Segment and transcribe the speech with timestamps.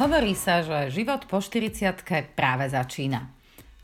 [0.00, 3.28] Hovorí sa, že život po 40 práve začína.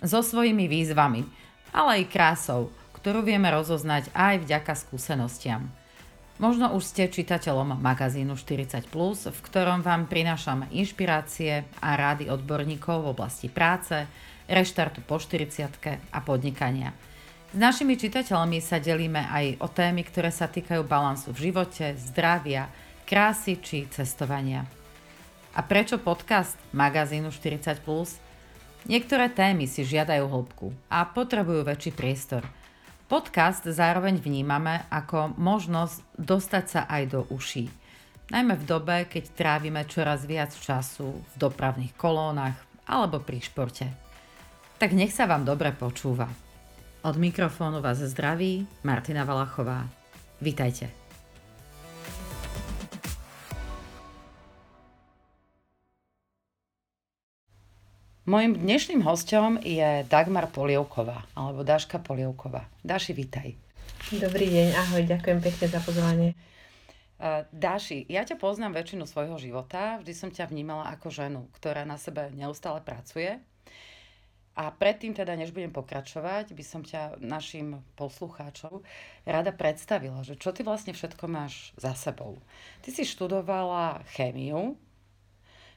[0.01, 1.29] So svojimi výzvami,
[1.77, 5.69] ale aj krásou, ktorú vieme rozoznať aj vďaka skúsenostiam.
[6.40, 8.88] Možno už ste čitateľom magazínu 40+,
[9.29, 14.08] v ktorom vám prinášame inšpirácie a rády odborníkov v oblasti práce,
[14.48, 16.96] reštartu po 40 a podnikania.
[17.52, 22.73] S našimi čitateľmi sa delíme aj o témy, ktoré sa týkajú balansu v živote, zdravia,
[23.05, 24.64] krásy či cestovania.
[25.56, 27.80] A prečo podcast magazínu 40+.
[28.84, 32.45] Niektoré témy si žiadajú hĺbku a potrebujú väčší priestor.
[33.09, 37.73] Podcast zároveň vnímame ako možnosť dostať sa aj do uší.
[38.37, 43.88] Najmä v dobe, keď trávime čoraz viac času v dopravných kolónach alebo pri športe.
[44.77, 46.28] Tak nech sa vám dobre počúva.
[47.00, 49.88] Od mikrofónu vás zdraví Martina Valachová.
[50.36, 51.05] Vítajte.
[58.27, 62.66] Mojím dnešným hostom je Dagmar Polievková, alebo Daška Polievková.
[62.83, 63.55] Daši, vítaj.
[64.10, 66.34] Dobrý deň, ahoj, ďakujem pekne za pozvanie.
[67.22, 71.86] Uh, Dáši, ja ťa poznám väčšinu svojho života, vždy som ťa vnímala ako ženu, ktorá
[71.86, 73.38] na sebe neustále pracuje.
[74.58, 78.83] A predtým teda, než budem pokračovať, by som ťa našim poslucháčom
[79.22, 82.42] rada predstavila, že čo ty vlastne všetko máš za sebou.
[82.83, 84.74] Ty si študovala chémiu,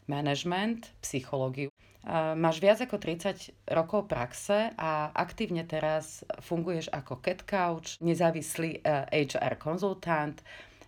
[0.10, 1.70] management, psychológiu.
[2.40, 8.80] Máš viac ako 30 rokov praxe a aktívne teraz funguješ ako cat couch, nezávislý
[9.12, 10.40] HR e, konzultant,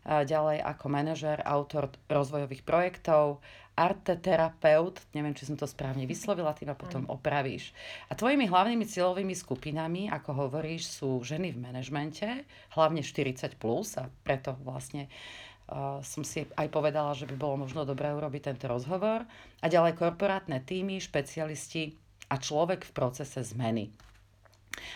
[0.01, 3.43] ďalej ako manažer, autor rozvojových projektov,
[3.77, 7.71] arteterapeut, neviem, či som to správne vyslovila, ty ma potom opravíš.
[8.11, 14.11] A tvojimi hlavnými cieľovými skupinami, ako hovoríš, sú ženy v manažmente, hlavne 40+, plus, a
[14.25, 15.07] preto vlastne
[16.03, 19.23] som si aj povedala, že by bolo možno dobré urobiť tento rozhovor.
[19.61, 21.95] A ďalej korporátne týmy, špecialisti
[22.31, 23.91] a človek v procese zmeny.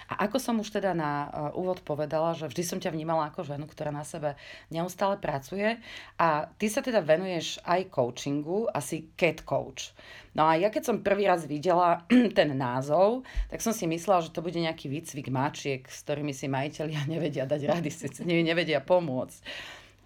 [0.08, 3.68] A ako som už teda na úvod povedala, že vždy som ťa vnímala ako ženu,
[3.68, 4.40] ktorá na sebe
[4.72, 5.78] neustále pracuje
[6.16, 9.92] a ty sa teda venuješ aj coachingu, asi cat coach.
[10.32, 14.32] No a ja keď som prvý raz videla ten názov, tak som si myslela, že
[14.32, 19.40] to bude nejaký výcvik mačiek, s ktorými si majiteľia nevedia dať rady, si nevedia pomôcť.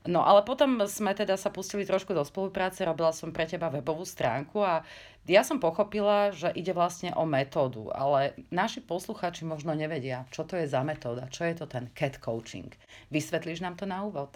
[0.07, 4.07] No ale potom sme teda sa pustili trošku do spolupráce, robila som pre teba webovú
[4.07, 4.87] stránku a
[5.27, 10.55] ja som pochopila, že ide vlastne o metódu, ale naši posluchači možno nevedia, čo to
[10.55, 12.71] je za metóda, čo je to ten cat coaching.
[13.11, 14.31] Vysvetlíš nám to na úvod?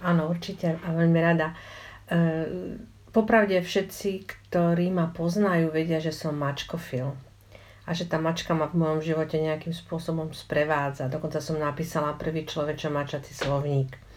[0.00, 1.52] Áno, určite a veľmi rada.
[2.06, 2.16] E,
[3.10, 4.10] popravde všetci,
[4.48, 7.12] ktorí ma poznajú, vedia, že som mačkofil
[7.82, 11.10] a že tá mačka ma v mojom živote nejakým spôsobom sprevádza.
[11.10, 14.11] Dokonca som napísala prvý človečo mačací slovník.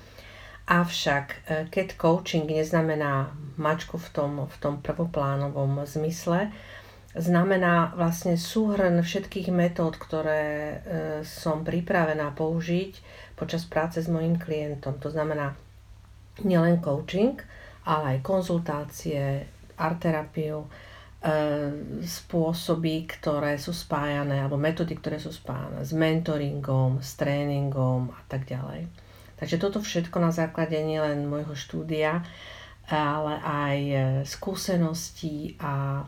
[0.66, 3.30] Avšak e, cat coaching neznamená
[3.62, 6.50] mačku v tom, v tom prvoplánovom zmysle.
[7.16, 10.76] Znamená vlastne súhrn všetkých metód, ktoré e,
[11.22, 12.92] som pripravená použiť
[13.38, 14.98] počas práce s mojim klientom.
[15.00, 15.54] To znamená
[16.42, 17.38] nielen coaching,
[17.86, 19.46] ale aj konzultácie,
[19.78, 20.70] art terapiu, e,
[22.02, 28.50] spôsoby, ktoré sú spájané, alebo metódy, ktoré sú spájané s mentoringom, s tréningom a tak
[28.50, 29.05] ďalej.
[29.36, 32.24] Takže toto všetko na základe nielen môjho štúdia,
[32.88, 36.06] ale aj e, skúseností a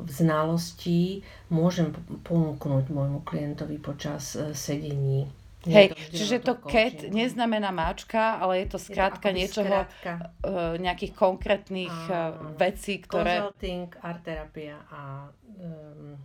[0.00, 1.92] znalostí môžem
[2.24, 5.28] ponúknuť môjmu klientovi počas e, sedení.
[5.68, 10.12] Hej, čiže to cat neznamená máčka, ale je to skrátka je to niečoho, skrátka.
[10.40, 13.44] E, nejakých konkrétnych a, vecí, ktoré...
[13.44, 15.28] Consulting, art terapia a
[15.60, 16.16] um,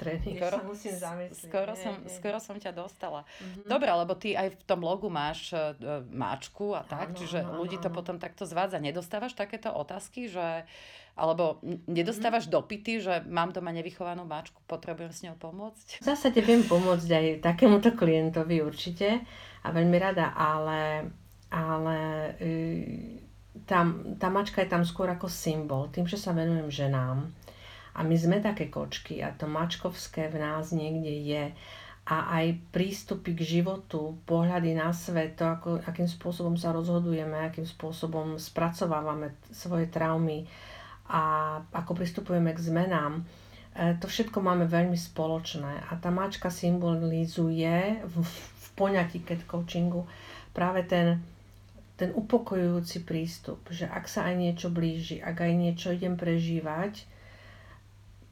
[0.00, 0.40] tréning.
[0.40, 1.44] Skoro, sa musím zamyslieť.
[1.44, 2.08] Skoro, nie, som, nie.
[2.16, 3.20] skoro som ťa dostala.
[3.28, 3.68] Mm-hmm.
[3.68, 5.76] Dobre, lebo ty aj v tom logu máš uh,
[6.08, 8.80] máčku a tak, ano, čiže ano, ľudí to potom takto zvádza.
[8.80, 10.64] Nedostávaš takéto otázky, že
[11.20, 12.56] alebo nedostávaš mm-hmm.
[12.64, 16.00] dopity, že mám doma nevychovanú máčku, potrebujem s ňou pomôcť?
[16.00, 19.20] V zásade viem pomôcť aj takémuto klientovi určite
[19.60, 21.12] a veľmi rada, ale,
[21.52, 21.98] ale
[22.40, 23.28] uh,
[23.66, 25.90] tam, tá mačka je tam skôr ako symbol.
[25.90, 27.34] Tým, že sa venujem ženám,
[27.94, 31.44] a my sme také kočky a to mačkovské v nás niekde je.
[32.10, 37.68] A aj prístupy k životu, pohľady na svet, to, ako, akým spôsobom sa rozhodujeme, akým
[37.68, 40.48] spôsobom spracovávame svoje traumy
[41.06, 41.22] a
[41.70, 45.86] ako pristupujeme k zmenám, e, to všetko máme veľmi spoločné.
[45.90, 50.06] A tá mačka symbolizuje v, v poňatí cat coachingu
[50.50, 51.20] práve ten,
[51.94, 57.06] ten upokojujúci prístup, že ak sa aj niečo blíži, ak aj niečo idem prežívať,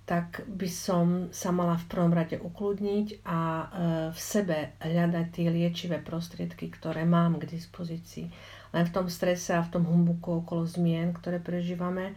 [0.09, 3.65] tak by som sa mala v prvom rade ukludniť a e,
[4.09, 8.33] v sebe hľadať tie liečivé prostriedky, ktoré mám k dispozícii.
[8.73, 12.17] Len v tom strese a v tom humbuku okolo zmien, ktoré prežívame,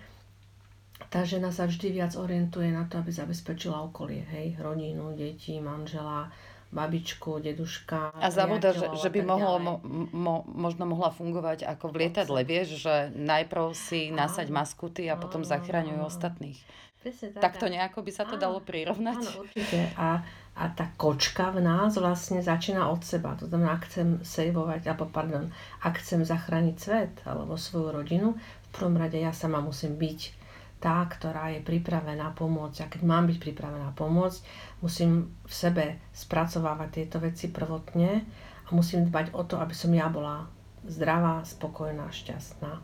[1.11, 6.31] tá žena sa vždy viac orientuje na to, aby zabezpečila okolie, hej, rodinu, deti, manžela,
[6.71, 8.15] babičku, deduška.
[8.15, 9.73] A zabúda, že, že by mohlo, mo,
[10.15, 15.43] mo, možno mohla fungovať ako v lietadle, vieš, že najprv si nasaď maskuty a potom
[15.43, 16.63] zachraňujú ostatných.
[17.01, 17.41] Presne tak.
[17.41, 19.17] Takto nejako by sa to áno, dalo prirovnať?
[19.25, 19.89] Áno, určite.
[19.97, 20.21] A,
[20.53, 23.33] a tá kočka v nás vlastne začína od seba.
[23.41, 25.49] To znamená, ak chcem sejvovať, alebo pardon,
[25.81, 30.37] ak chcem zachrániť svet alebo svoju rodinu, v prvom rade ja sama musím byť
[30.77, 32.85] tá, ktorá je pripravená pomôcť.
[32.85, 34.39] A keď mám byť pripravená pomôcť,
[34.85, 38.21] musím v sebe spracovávať tieto veci prvotne
[38.61, 40.45] a musím dbať o to, aby som ja bola
[40.85, 42.77] zdravá, spokojná, šťastná.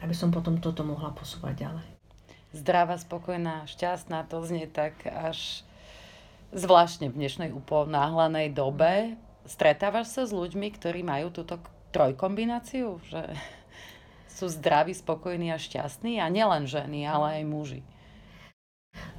[0.00, 1.91] Aby som potom toto mohla posúvať ďalej
[2.52, 5.64] zdravá, spokojná, šťastná, to znie tak až
[6.52, 9.16] zvláštne v dnešnej uponáhlanej dobe.
[9.48, 11.58] Stretávaš sa s ľuďmi, ktorí majú túto
[11.90, 13.24] trojkombináciu, že
[14.36, 17.80] sú zdraví, spokojní a šťastní a nielen ženy, ale aj muži.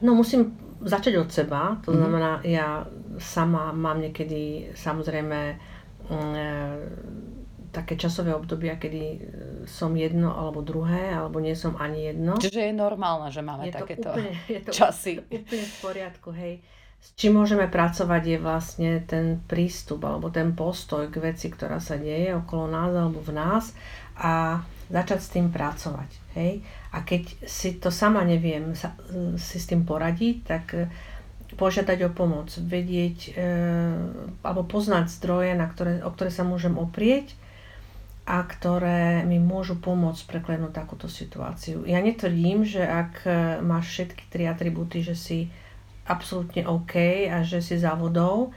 [0.06, 0.54] No musím
[0.86, 1.98] začať od seba, to mm-hmm.
[1.98, 2.86] znamená, ja
[3.18, 5.40] sama mám niekedy samozrejme
[6.14, 9.20] mm, také časové obdobia, kedy e,
[9.66, 12.38] som jedno alebo druhé, alebo nie som ani jedno.
[12.40, 15.24] Čiže je normálne, že máme je takéto úplne, je to časy.
[15.24, 16.54] Úplne v poriadku, hej.
[17.04, 22.00] S čím môžeme pracovať je vlastne ten prístup alebo ten postoj k veci, ktorá sa
[22.00, 23.76] deje okolo nás alebo v nás
[24.16, 26.10] a začať s tým pracovať.
[26.40, 26.64] Hej?
[26.96, 28.96] A keď si to sama neviem sa,
[29.36, 30.88] si s tým poradiť, tak e,
[31.60, 33.52] požiadať o pomoc, vedieť e,
[34.40, 37.36] alebo poznať zdroje, na ktoré, o ktoré sa môžem oprieť
[38.24, 41.84] a ktoré mi môžu pomôcť preklenúť takúto situáciu.
[41.84, 45.52] Ja netvrdím, že ak e, máš všetky tri atributy, že si
[46.08, 48.56] absolútne OK a že si závodou,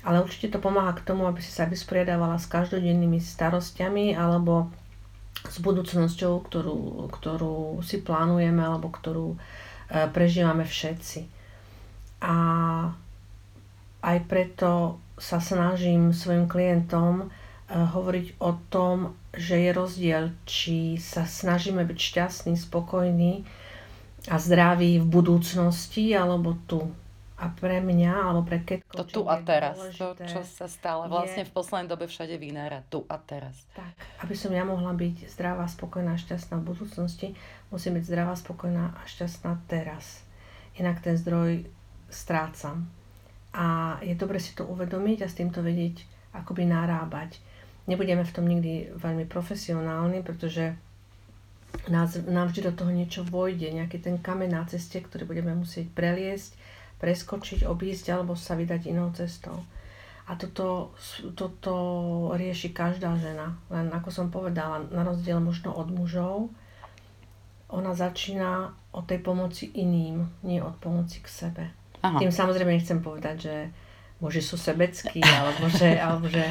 [0.00, 4.72] ale určite to pomáha k tomu, aby si sa vysporiadávala s každodennými starostiami alebo
[5.44, 6.78] s budúcnosťou, ktorú,
[7.12, 9.38] ktorú si plánujeme alebo ktorú e,
[10.08, 11.28] prežívame všetci.
[12.24, 12.36] A
[14.00, 17.28] aj preto sa snažím svojim klientom
[17.72, 23.48] hovoriť o tom, že je rozdiel, či sa snažíme byť šťastní, spokojní
[24.28, 26.84] a zdraví v budúcnosti, alebo tu.
[27.42, 31.42] A pre mňa, alebo pre Ketko, To tu a teraz, to, čo sa stále vlastne
[31.42, 32.86] je, v poslednej dobe všade vynára.
[32.86, 33.66] Tu a teraz.
[33.74, 37.34] Tak, aby som ja mohla byť zdravá, spokojná, šťastná v budúcnosti,
[37.74, 40.22] musím byť zdravá, spokojná a šťastná teraz.
[40.78, 41.66] Inak ten zdroj
[42.06, 42.86] strácam.
[43.50, 47.42] A je dobre si to uvedomiť a s týmto vedieť akoby narábať
[47.86, 50.74] nebudeme v tom nikdy veľmi profesionálni, pretože
[51.88, 55.90] nás, nám vždy do toho niečo vojde, nejaký ten kameň na ceste, ktorý budeme musieť
[55.90, 56.54] preliesť,
[57.02, 59.58] preskočiť, obísť alebo sa vydať inou cestou.
[60.30, 60.94] A toto,
[61.34, 61.74] toto
[62.38, 63.58] rieši každá žena.
[63.74, 66.46] Len ako som povedala, na rozdiel možno od mužov,
[67.66, 71.64] ona začína od tej pomoci iným, nie od pomoci k sebe.
[72.04, 72.20] Aha.
[72.20, 73.54] Tým samozrejme nechcem povedať, že
[74.22, 76.44] muži sú sebeckí, alebo že, alebo že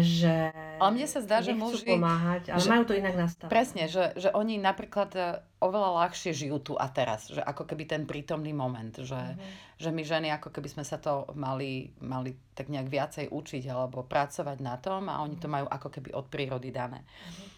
[0.00, 0.34] že
[0.78, 1.84] ale mne sa zdá, že muži...
[1.84, 3.50] pomáhať, ale že, majú to inak nastavené.
[3.50, 7.84] Presne, že, že oni napríklad e, oveľa ľahšie žijú tu a teraz, že ako keby
[7.84, 9.76] ten prítomný moment, že, mm-hmm.
[9.82, 14.06] že my ženy ako keby sme sa to mali, mali tak nejak viacej učiť alebo
[14.06, 17.02] pracovať na tom a oni to majú ako keby od prírody dané.
[17.02, 17.48] Mm-hmm.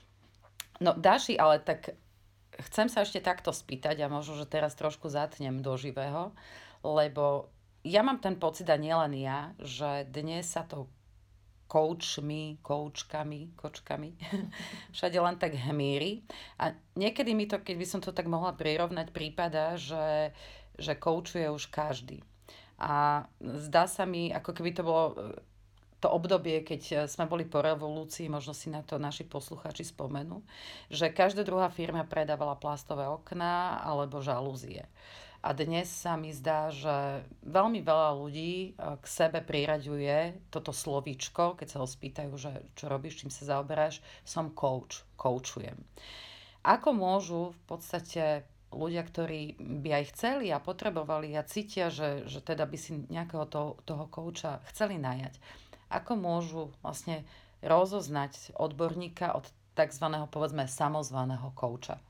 [0.81, 1.93] No Daši, ale tak
[2.57, 6.33] chcem sa ešte takto spýtať a možno, že teraz trošku zatnem do živého,
[6.81, 7.53] lebo
[7.85, 10.89] ja mám ten pocit a nielen ja, že dnes sa to
[11.71, 14.11] koučmi, koučkami, kočkami,
[14.95, 16.27] všade len tak hmíri.
[16.59, 20.35] A niekedy mi to, keď by som to tak mohla prirovnať, prípada, že,
[20.75, 22.27] že koučuje už každý.
[22.83, 25.15] A zdá sa mi, ako keby to bolo
[26.01, 30.41] to obdobie, keď sme boli po revolúcii, možno si na to naši posluchači spomenú,
[30.89, 34.89] že každá druhá firma predávala plastové okná alebo žalúzie.
[35.41, 41.57] A dnes sa mi zdá, že veľmi veľa ľudí e, k sebe priraďuje toto slovíčko,
[41.57, 45.81] keď sa ho spýtajú, že čo robíš, čím sa zaoberáš, som coach, coachujem.
[46.61, 52.45] Ako môžu v podstate ľudia, ktorí by aj chceli a potrebovali a cítia, že, že
[52.45, 55.41] teda by si nejakého to, toho kouča chceli najať,
[55.91, 57.27] ako môžu vlastne
[57.61, 59.45] rozoznať odborníka od
[59.77, 60.07] tzv.
[60.31, 62.01] povedzme samozvaného kouča?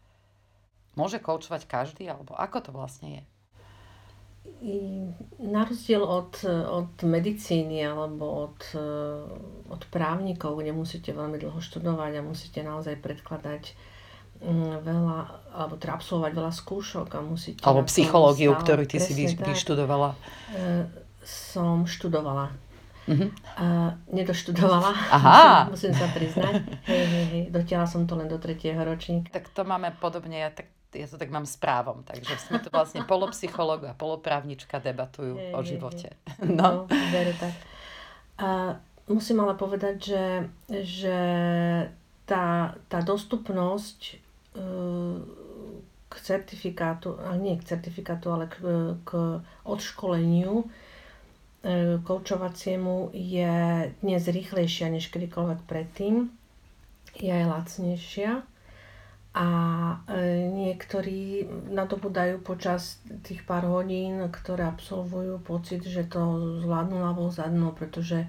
[0.94, 3.22] Môže koučovať každý, alebo ako to vlastne je?
[5.40, 8.60] Na rozdiel od, od medicíny alebo od,
[9.68, 13.76] od právnikov, kde musíte veľmi dlho študovať a musíte naozaj predkladať
[14.40, 15.18] mm, veľa,
[15.52, 17.60] alebo teda absolvovať veľa skúšok a musíte...
[17.64, 20.16] Alebo psychológiu, ktorú ty si vy, vyštudovala.
[20.56, 20.88] E,
[21.24, 22.52] som študovala
[23.10, 23.30] Uh-huh.
[23.58, 23.64] A
[24.14, 25.66] nedoštudovala, Aha.
[25.66, 26.54] musím, musím sa priznať.
[26.86, 29.34] Hej, hej, hej, dotiahla som to len do tretieho ročníka.
[29.34, 32.66] Tak to máme podobne, ja tak ja to tak mám s právom, takže sme tu
[32.74, 36.10] vlastne polopsycholog a poloprávnička debatujú je, o živote.
[36.10, 36.50] Je.
[36.58, 37.54] No, no tak.
[38.42, 38.48] A
[39.06, 40.24] musím ale povedať, že,
[40.82, 41.18] že
[42.26, 44.18] tá, tá dostupnosť
[44.58, 45.22] uh,
[46.10, 48.58] k certifikátu, ale nie k certifikátu, ale k,
[49.06, 49.10] k
[49.62, 50.66] odškoleniu
[52.08, 53.52] koučovaciemu je
[54.00, 56.32] dnes rýchlejšia než kedykoľvek predtým.
[57.20, 58.48] Je aj lacnejšia
[59.30, 59.46] a
[60.10, 61.46] e, niektorí
[62.10, 68.28] dajú počas tých pár hodín, ktoré absolvujú, pocit, že to zvládnu ľavou zadnou, pretože e,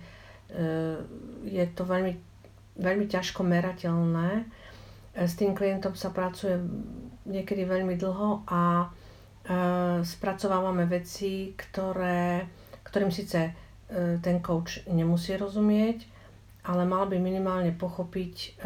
[1.50, 2.13] je to veľmi,
[2.77, 4.29] veľmi ťažko merateľné.
[4.38, 6.61] E, s tým klientom sa pracuje
[7.25, 8.93] niekedy veľmi dlho a
[10.05, 12.45] spracovávame veci, ktoré,
[12.91, 13.55] ktorým síce
[14.19, 16.05] ten coach nemusí rozumieť,
[16.67, 18.62] ale mal by minimálne pochopiť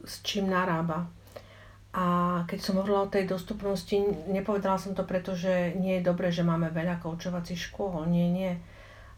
[0.00, 1.06] s čím narába.
[1.90, 2.06] A
[2.46, 3.92] keď som hovorila o tej dostupnosti,
[4.30, 8.06] nepovedala som to preto, že nie je dobré, že máme veľa koučovacích škôl.
[8.06, 8.54] Nie, nie.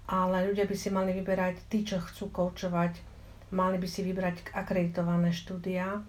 [0.09, 2.97] Ale ľudia by si mali vyberať, tí, čo chcú koučovať,
[3.53, 6.01] mali by si vybrať akreditované štúdia.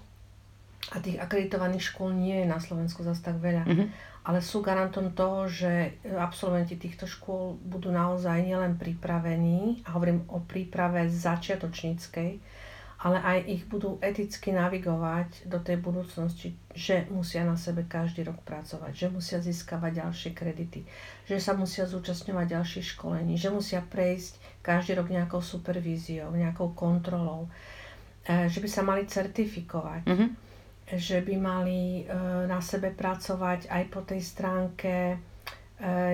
[0.91, 3.63] A tých akreditovaných škôl nie je na Slovensku zase tak veľa.
[3.67, 3.87] Mm-hmm.
[4.23, 10.39] Ale sú garantom toho, že absolventi týchto škôl budú naozaj nielen pripravení, a hovorím o
[10.39, 12.39] príprave začiatočníckej,
[13.03, 18.39] ale aj ich budú eticky navigovať do tej budúcnosti, že musia na sebe každý rok
[18.47, 20.87] pracovať, že musia získavať ďalšie kredity,
[21.27, 27.51] že sa musia zúčastňovať ďalších školení, že musia prejsť každý rok nejakou supervíziou, nejakou kontrolou,
[28.23, 30.29] e, že by sa mali certifikovať, mm-hmm.
[30.91, 32.13] Že by mali e,
[32.47, 35.17] na sebe pracovať aj po tej stránke e,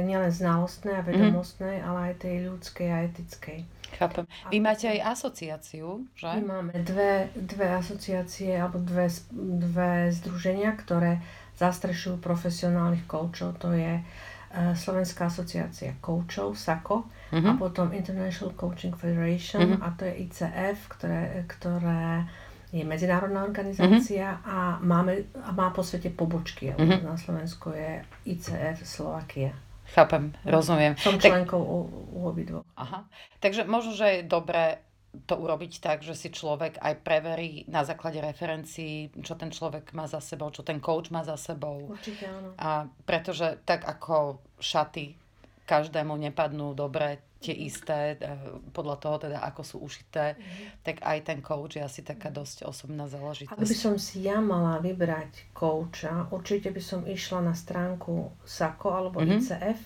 [0.06, 1.08] nielen znalostnej a mhm.
[1.10, 1.90] vedomostnej, mm-hmm.
[1.90, 3.60] ale aj tej ľudskej a etickej.
[3.90, 4.30] Chápem.
[4.54, 6.30] Vy máte aj asociáciu, že?
[6.30, 11.18] My máme dve, dve asociácie alebo dve, dve združenia, ktoré
[11.58, 13.58] zastrešujú profesionálnych koučov.
[13.60, 17.50] To je uh, Slovenská asociácia koučov, SAKO, uh-huh.
[17.50, 19.86] a potom International Coaching Federation, uh-huh.
[19.86, 22.30] a to je ICF, ktoré, ktoré
[22.70, 24.46] je medzinárodná organizácia uh-huh.
[24.46, 26.70] a, máme, a má po svete pobočky.
[26.74, 27.02] Uh-huh.
[27.02, 29.58] Na Slovensku je ICF Slovakia.
[29.90, 30.94] Chápem, rozumiem.
[31.02, 31.78] Som členkou tak, u,
[32.14, 32.66] u obidvoch.
[32.78, 33.10] Aha.
[33.42, 34.86] Takže možno, že je dobré
[35.26, 40.06] to urobiť tak, že si človek aj preverí na základe referencií, čo ten človek má
[40.06, 41.90] za sebou, čo ten coach má za sebou.
[41.90, 42.54] Určite áno.
[42.62, 45.18] A pretože tak ako šaty
[45.66, 48.28] každému nepadnú dobre tie isté, e,
[48.76, 50.84] podľa toho teda, ako sú ušité, mm.
[50.84, 53.56] tak aj ten coach je asi taká dosť osobná záležitosť.
[53.56, 58.90] Ak by som si ja mala vybrať coacha, určite by som išla na stránku SAKO
[58.92, 59.40] alebo mm-hmm.
[59.40, 59.80] ICF,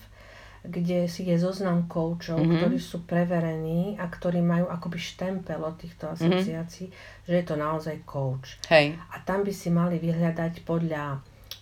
[0.64, 2.58] kde si je zoznam coachov, mm-hmm.
[2.58, 6.12] ktorí sú preverení a ktorí majú akoby štempel od týchto mhm.
[6.18, 7.24] asociácií, mm-hmm.
[7.30, 8.58] že je to naozaj coach.
[8.66, 8.98] Hej.
[9.14, 11.20] A tam by si mali vyhľadať podľa,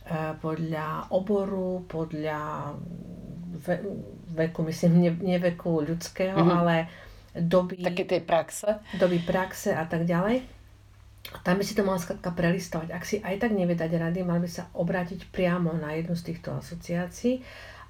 [0.09, 2.73] uh, podľa oboru, podľa
[3.67, 3.77] ve,
[4.33, 6.59] veku, myslím, ne, ne veku ľudského, mm-hmm.
[6.59, 6.75] ale
[7.37, 7.81] doby...
[7.81, 8.81] Také tej praxe.
[8.97, 10.45] Doby praxe a tak ďalej.
[11.47, 12.89] Tam by si to mala skladka prelistovať.
[12.93, 16.35] Ak si aj tak nevie dať rady, mal by sa obrátiť priamo na jednu z
[16.35, 17.41] týchto asociácií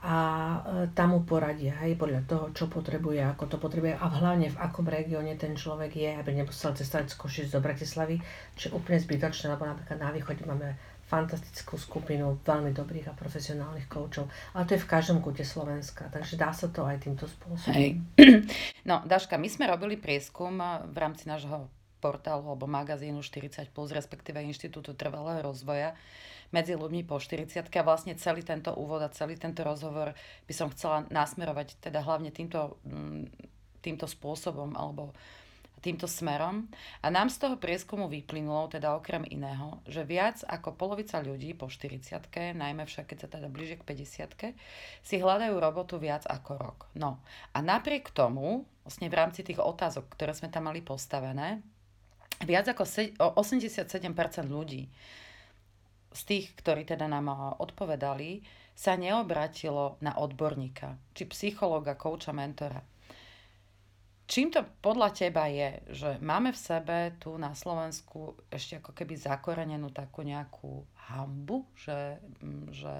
[0.02, 0.58] a e,
[0.99, 4.82] tam mu poradia, hej, podľa toho, čo potrebuje, ako to potrebuje a hlavne v akom
[4.82, 8.18] regióne ten človek je, aby nemusel cestovať z Košic do Bratislavy,
[8.58, 10.75] čo je úplne zbytočné, lebo napríklad na východe máme
[11.12, 14.33] fantastickú skupinu veľmi dobrých a profesionálnych koučov.
[14.57, 17.76] Ale to je v každom kúte Slovenska, takže dá sa to aj týmto spôsobom.
[17.76, 18.00] Hej.
[18.83, 20.59] No, Daška, my sme robili prieskum
[20.90, 21.71] v rámci nášho
[22.02, 25.95] portálu alebo magazínu 40+, respektíve Inštitútu trvalého rozvoja
[26.50, 30.12] medzi ľuďmi po 40 a vlastne celý tento úvod a celý tento rozhovor
[30.45, 33.31] by som chcela nasmerovať teda hlavne týmto, mm,
[33.81, 35.14] týmto spôsobom alebo
[35.83, 36.71] týmto smerom
[37.03, 41.67] a nám z toho prieskumu vyplynulo, teda okrem iného, že viac ako polovica ľudí po
[41.67, 42.23] 40
[42.55, 44.55] najmä však keď sa teda blíže k 50
[45.03, 46.79] si hľadajú robotu viac ako rok.
[46.95, 47.19] No
[47.51, 51.59] a napriek tomu, vlastne v rámci tých otázok, ktoré sme tam mali postavené,
[52.47, 52.87] viac ako
[53.35, 53.91] 87%
[54.47, 54.87] ľudí
[56.12, 62.91] z tých, ktorí teda nám odpovedali, sa neobratilo na odborníka, či psychologa, kouča, mentora
[64.33, 69.21] Čím to podľa teba je, že máme v sebe tu na Slovensku ešte ako keby
[69.21, 72.97] zakorenenú takú nejakú hambu, že, mm, že,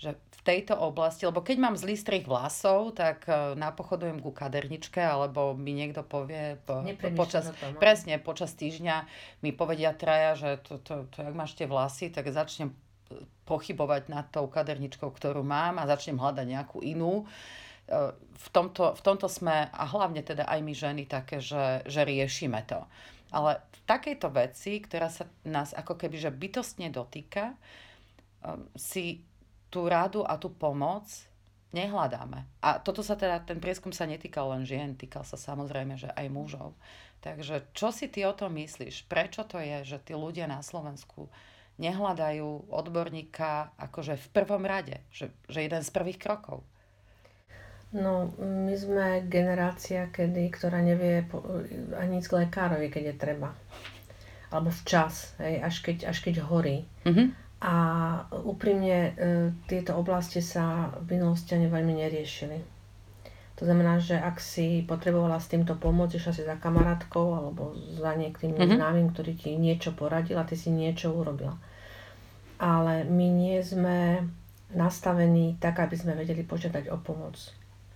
[0.00, 4.96] že v tejto oblasti, lebo keď mám zlý strih vlasov, tak e, napochodujem ku kaderničke,
[4.96, 6.80] alebo mi niekto povie po,
[7.12, 7.80] počas, tom, no.
[7.82, 9.04] presne počas týždňa
[9.44, 12.72] mi povedia traja, že to, to, to, jak máš tie vlasy, tak začnem
[13.44, 17.28] pochybovať nad tou kaderničkou, ktorú mám a začnem hľadať nejakú inú.
[17.86, 22.02] Uh, v tomto, v tomto sme, a hlavne teda aj my ženy, také, že, že
[22.02, 22.82] riešime to.
[23.30, 27.54] Ale v takejto veci, ktorá sa nás ako keby že bytostne dotýka,
[28.42, 29.22] um, si
[29.70, 31.06] tú rádu a tú pomoc
[31.74, 32.46] nehľadáme.
[32.62, 36.26] A toto sa teda, ten prieskum sa netýkal len žien, týkal sa samozrejme, že aj
[36.30, 36.72] mužov.
[37.20, 39.10] Takže čo si ty o tom myslíš?
[39.10, 41.26] Prečo to je, že tí ľudia na Slovensku
[41.76, 46.64] nehľadajú odborníka akože v prvom rade, že, že jeden z prvých krokov?
[47.96, 51.24] No, my sme generácia, kedy, ktorá nevie
[51.96, 53.56] ani k lekárovi, keď je treba.
[54.52, 56.84] Alebo včas, hej, až, keď, až keď horí.
[57.08, 57.26] Mm-hmm.
[57.64, 57.74] A
[58.44, 59.10] úprimne e,
[59.64, 62.58] tieto oblasti sa v minulosti ani veľmi neriešili.
[63.56, 68.12] To znamená, že ak si potrebovala s týmto pomôcť, išla si za kamarátkou alebo za
[68.12, 68.76] niekým mm-hmm.
[68.76, 71.56] známym, ktorý ti niečo poradil a ty si niečo urobila.
[72.60, 74.20] Ale my nie sme
[74.76, 77.40] nastavení tak, aby sme vedeli požiadať o pomoc.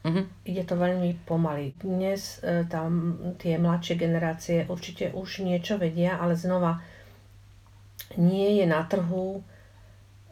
[0.00, 0.25] Mm-hmm.
[0.49, 1.76] Ide to veľmi pomaly.
[1.76, 6.80] Dnes e, tam tie mladšie generácie určite už niečo vedia, ale znova
[8.16, 9.45] nie je na trhu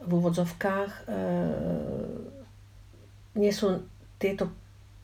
[0.00, 1.12] v úvodzovkách, e,
[3.36, 3.84] nie sú
[4.16, 4.48] tieto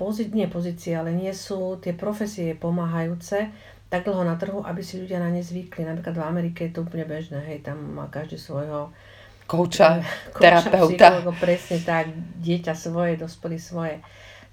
[0.01, 3.53] pozí- nie pozície, ale nie sú tie profesie pomáhajúce
[3.93, 5.87] tak dlho na trhu, aby si ľudia na ne zvykli.
[5.87, 8.91] Napríklad v Amerike je to úplne bežné, hej, tam má každý svojho
[9.47, 10.03] kouča,
[10.43, 11.23] terapeuta.
[11.39, 12.11] presne tak,
[12.43, 14.03] dieťa svoje, dospelý svoje.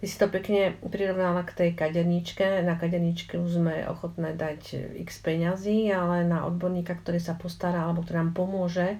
[0.01, 2.65] Ty si to pekne prirovnala k tej kaderníčke.
[2.65, 8.01] Na kaderníčke už sme ochotné dať x peňazí, ale na odborníka, ktorý sa postará alebo
[8.01, 8.97] ktorý nám pomôže,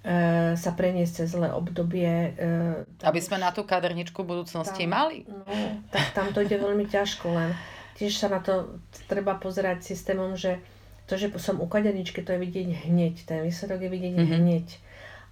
[0.00, 2.32] e, sa preniesť cez zlé obdobie.
[2.40, 5.28] E, Aby sme na tú kaderničku budúcnosti tam, mali.
[5.28, 5.44] No,
[5.92, 7.52] tak tam to ide veľmi ťažko, len
[8.00, 8.80] tiež sa na to
[9.12, 10.56] treba pozerať systémom, že
[11.04, 13.28] to, že som u kaderničky, to je vidieť hneď.
[13.28, 14.40] Ten výsledok je vidieť mm-hmm.
[14.40, 14.66] hneď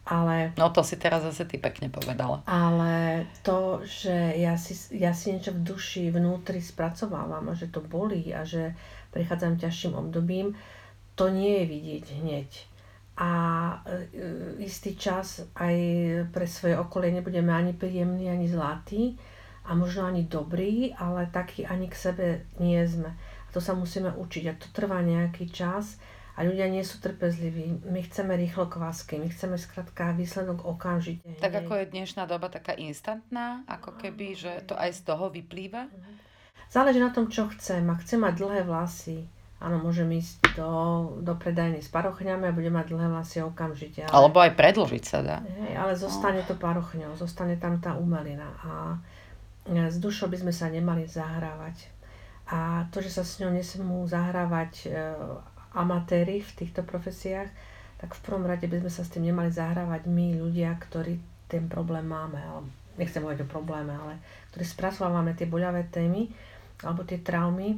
[0.06, 0.54] ale...
[0.54, 2.46] No to si teraz zase ty pekne povedala.
[2.46, 7.82] Ale to, že ja si, ja si niečo v duši, vnútri spracovávam a že to
[7.82, 8.78] bolí a že
[9.10, 10.54] prechádzam ťažším obdobím,
[11.18, 12.50] to nie je vidieť hneď.
[13.16, 13.30] A
[13.82, 15.74] e, istý čas aj
[16.30, 19.18] pre svoje okolie nebudeme ani príjemní, ani zlatí
[19.66, 22.26] a možno ani dobrý, ale taký ani k sebe
[22.62, 23.10] nie sme.
[23.18, 25.98] A to sa musíme učiť a to trvá nejaký čas
[26.36, 27.88] a ľudia nie sú trpezliví.
[27.88, 31.24] My chceme rýchlo kvásky, my chceme skrátka výsledok okamžite.
[31.40, 35.88] Tak ako je dnešná doba taká instantná, ako keby, že to aj z toho vyplýva?
[35.88, 36.12] Mhm.
[36.68, 37.88] Záleží na tom, čo chcem.
[37.88, 39.24] Ak chcem mať dlhé vlasy,
[39.62, 40.68] áno, môžem ísť do,
[41.24, 44.04] do predajny s parochňami a budem mať dlhé vlasy okamžite.
[44.04, 45.38] Ale, Alebo aj predlžiť sa dá.
[45.40, 48.50] Hej, ale zostane to parochňou, zostane tam tá umelina.
[48.60, 48.70] A
[49.64, 51.96] e, s dušou by sme sa nemali zahrávať.
[52.50, 54.88] A to, že sa s ňou nesmú zahrávať e,
[55.76, 57.52] amatéri v týchto profesiách,
[58.00, 61.68] tak v prvom rade by sme sa s tým nemali zahrávať my, ľudia, ktorí ten
[61.68, 62.40] problém máme.
[62.96, 64.18] Nechcem hovoriť o probléme, ale
[64.52, 66.32] ktorí spracovávame tie boľavé témy
[66.80, 67.76] alebo tie traumy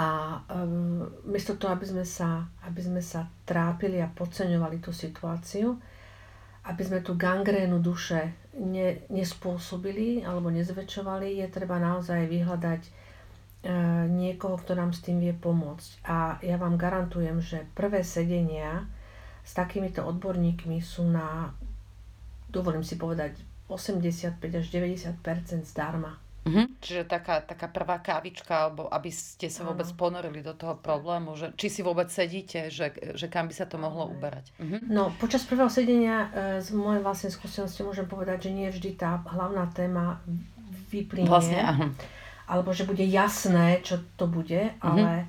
[0.00, 5.76] a um, miesto toho, aby sme, sa, aby sme sa trápili a podceňovali tú situáciu,
[6.64, 12.82] aby sme tú gangrénu duše ne, nespôsobili alebo nezväčšovali, je treba naozaj vyhľadať
[14.08, 15.90] niekoho, kto nám s tým vie pomôcť.
[16.08, 18.88] A ja vám garantujem, že prvé sedenia
[19.44, 21.52] s takýmito odborníkmi sú na,
[22.48, 23.36] dovolím si povedať,
[23.68, 26.16] 85 až 90% zdarma.
[26.40, 26.66] Mm-hmm.
[26.80, 31.52] Čiže taká, taká prvá kávička, alebo aby ste sa vôbec ponorili do toho problému, že
[31.52, 34.48] či si vôbec sedíte, že, že kam by sa to mohlo uberať.
[34.56, 34.88] Mm-hmm.
[34.88, 39.20] No, počas prvého sedenia e, z mojej vlastnej skúsenosti môžem povedať, že nie vždy tá
[39.20, 40.24] hlavná téma
[40.88, 41.28] vyplynie.
[41.28, 41.86] Vlastne, aha
[42.50, 44.82] alebo že bude jasné, čo to bude, mm-hmm.
[44.82, 45.24] ale e,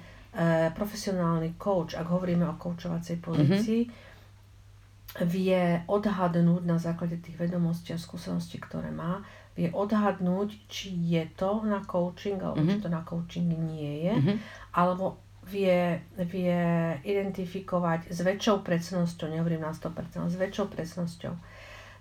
[0.73, 5.29] profesionálny coach, ak hovoríme o koučovacej pozícii, mm-hmm.
[5.29, 9.21] vie odhadnúť na základe tých vedomostí a skúseností, ktoré má,
[9.53, 12.81] vie odhadnúť, či je to na coaching, alebo mm-hmm.
[12.81, 14.37] či to na coaching nie je, mm-hmm.
[14.73, 16.61] alebo vie, vie
[17.05, 21.33] identifikovať s väčšou presnosťou, nehovorím na 100%, s väčšou presnosťou,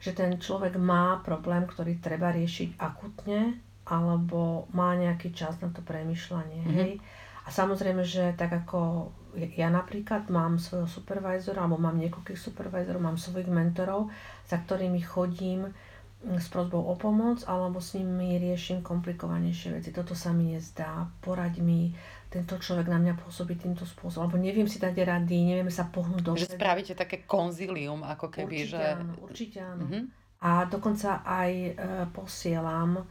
[0.01, 5.83] že ten človek má problém, ktorý treba riešiť akutne, alebo má nejaký čas na to
[5.83, 6.63] premyšľanie.
[6.63, 6.79] Mm-hmm.
[6.79, 6.93] Hej?
[7.43, 13.19] A samozrejme, že tak ako ja napríklad mám svojho supervisora, alebo mám niekoľkých supervisorov, mám
[13.19, 14.11] svojich mentorov,
[14.47, 19.91] za ktorými chodím mm, s prozbou o pomoc, alebo s nimi riešim komplikovanejšie veci.
[19.95, 21.95] Toto sa mi nezdá, poraď mi,
[22.31, 26.23] tento človek na mňa pôsobí týmto spôsobom, alebo neviem si dať rady, nevieme sa pohnúť
[26.23, 26.39] do.
[26.39, 28.83] Že spravíte také konzílium, ako keby, určite že...
[28.95, 29.85] Áno, určite áno.
[29.87, 30.05] Mm-hmm.
[30.41, 31.73] A dokonca aj e,
[32.17, 33.05] posielam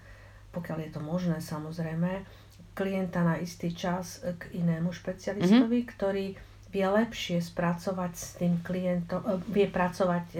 [0.51, 2.25] pokiaľ je to možné samozrejme,
[2.73, 5.93] klienta na istý čas k inému špecialistovi, mm-hmm.
[5.95, 6.25] ktorý
[6.69, 10.39] vie lepšie spracovať s tým klientom, e, vie pracovať e,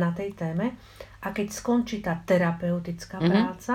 [0.00, 0.72] na tej téme
[1.20, 3.30] a keď skončí tá terapeutická mm-hmm.
[3.30, 3.74] práca,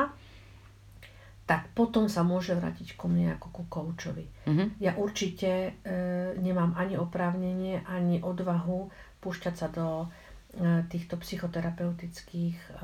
[1.45, 4.23] tak potom sa môže vrátiť ku mne ako ku koučovi.
[4.47, 4.79] Mhm.
[4.79, 5.91] Ja určite e,
[6.39, 8.87] nemám ani oprávnenie, ani odvahu
[9.19, 10.07] púšťať sa do
[10.91, 12.83] týchto psychoterapeutických e,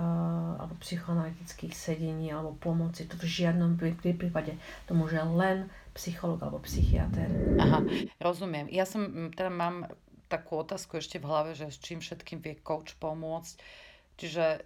[0.56, 3.04] alebo psychoanalytických sedení alebo pomoci.
[3.12, 4.56] To v žiadnom prí- prí- prípade
[4.88, 7.28] to môže len psycholog alebo psychiatr.
[7.60, 7.84] Aha,
[8.24, 8.72] rozumiem.
[8.72, 9.92] Ja som, teda mám
[10.32, 13.60] takú otázku ešte v hlave, že s čím všetkým vie coach pomôcť.
[14.16, 14.64] Čiže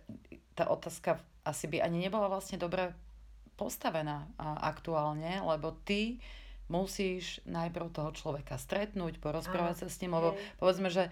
[0.53, 2.93] tá otázka asi by ani nebola vlastne dobre
[3.57, 4.29] postavená
[4.61, 6.21] aktuálne, lebo ty
[6.69, 10.41] musíš najprv toho človeka stretnúť, porozprávať sa s ním, lebo hej.
[10.57, 11.11] povedzme, že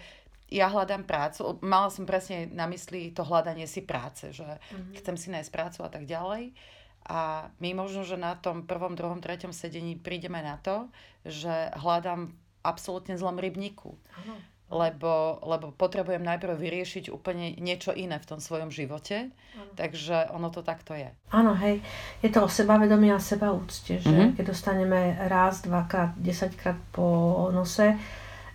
[0.49, 4.93] ja hľadám prácu, mala som presne na mysli to hľadanie si práce, že Mhm.
[4.97, 6.53] chcem si nájsť prácu a tak ďalej.
[7.05, 7.19] A
[7.57, 10.89] my možno, že na tom prvom, druhom, treťom sedení prídeme na to,
[11.23, 12.29] že hľadám
[12.61, 13.95] absolútne zlom rybníku.
[14.69, 19.33] Lebo, lebo potrebujem najprv vyriešiť úplne niečo iné v tom svojom živote.
[19.57, 19.73] Áno.
[19.73, 21.09] Takže ono to takto je.
[21.31, 21.81] Áno, hej,
[22.21, 24.37] je to o sebavedomí a sebaúcte, že Mhm.
[24.37, 27.07] keď dostaneme raz, dvakrát, desaťkrát po
[27.49, 27.97] nose,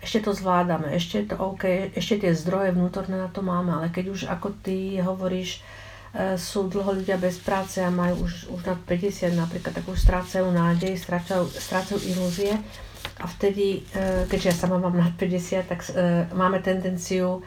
[0.05, 3.89] ešte to zvládame, ešte je to OK, ešte tie zdroje vnútorné na to máme, ale
[3.89, 5.59] keď už ako ty hovoríš,
[6.13, 9.97] e, sú dlho ľudia bez práce a majú už, už nad 50 napríklad, tak už
[9.97, 12.53] strácajú nádej, strácajú, strácajú ilúzie
[13.17, 17.41] a vtedy, e, keďže ja sama mám nad 50, tak e, máme tendenciu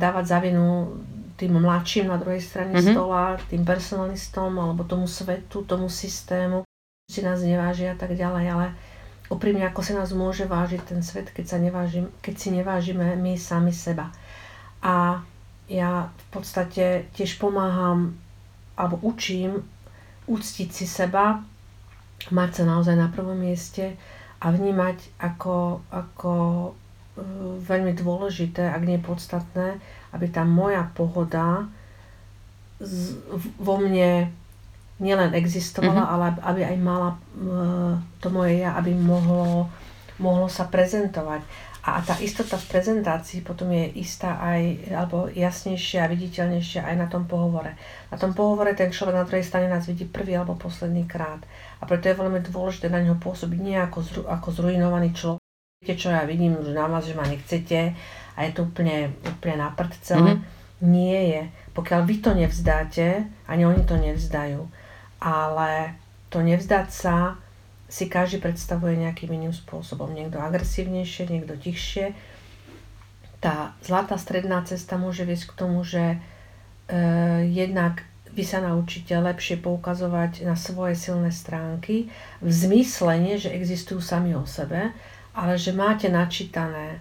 [0.00, 0.96] dávať za vinu
[1.36, 2.96] tým mladším na druhej strane Mhm.
[2.96, 6.64] stola, tým personalistom alebo tomu svetu, tomu systému,
[7.04, 8.66] si nás nevážia a tak ďalej, ale
[9.32, 13.36] úprimne ako sa nás môže vážiť ten svet, keď, sa nevážim, keď si nevážime my
[13.40, 14.12] sami seba.
[14.84, 15.24] A
[15.68, 18.20] ja v podstate tiež pomáham
[18.76, 19.64] alebo učím
[20.28, 21.40] uctiť si seba,
[22.32, 23.96] mať sa naozaj na prvom mieste
[24.40, 26.32] a vnímať ako, ako
[26.64, 26.70] e,
[27.64, 29.80] veľmi dôležité, ak nie podstatné,
[30.12, 31.68] aby tá moja pohoda
[32.80, 33.16] z,
[33.60, 34.32] vo mne
[35.04, 36.10] nielen existovala, Mhm.
[36.10, 37.16] ale aby aj mala e,
[38.18, 39.68] to moje ja, aby mohlo,
[40.16, 41.44] mohlo sa prezentovať.
[41.84, 47.06] A tá istota v prezentácii potom je istá aj, alebo jasnejšia a viditeľnejšia aj na
[47.12, 47.76] tom pohovore.
[48.08, 51.44] Na tom pohovore ten človek na druhej strane nás vidí prvý alebo posledný krát.
[51.78, 55.44] A preto je veľmi dôležité na neho pôsobiť nie ako, zru, ako zrujnovaný človek.
[55.84, 57.92] Viete čo, ja vidím už na vás, že ma nechcete
[58.32, 60.40] a je to úplne, úplne na prd celé.
[60.40, 60.44] Mhm.
[60.88, 61.42] Nie je.
[61.76, 63.06] Pokiaľ vy to nevzdáte,
[63.44, 64.64] ani oni to nevzdajú.
[65.24, 65.96] Ale
[66.28, 67.40] to nevzdať sa
[67.88, 70.12] si každý predstavuje nejakým iným spôsobom.
[70.12, 72.12] Niekto agresívnejšie, niekto tichšie.
[73.40, 76.18] Tá zlatá stredná cesta môže viesť k tomu, že e,
[77.48, 82.10] jednak vy sa naučíte lepšie poukazovať na svoje silné stránky
[82.42, 84.90] v zmysle nie, že existujú sami o sebe,
[85.38, 86.98] ale že máte načítané,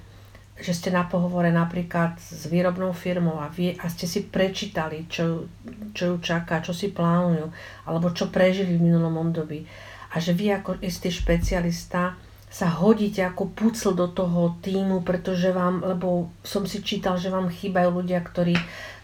[0.54, 5.50] že ste na pohovore napríklad s výrobnou firmou a, vie, a ste si prečítali, čo,
[5.98, 7.50] čo ju čaká, čo si plánujú,
[7.90, 9.66] alebo čo prežili v minulom období.
[10.14, 12.14] A že vy ako istý špecialista
[12.54, 17.50] sa hodíte ako pucl do toho týmu, pretože vám, lebo som si čítal, že vám
[17.50, 18.54] chýbajú ľudia, ktorí,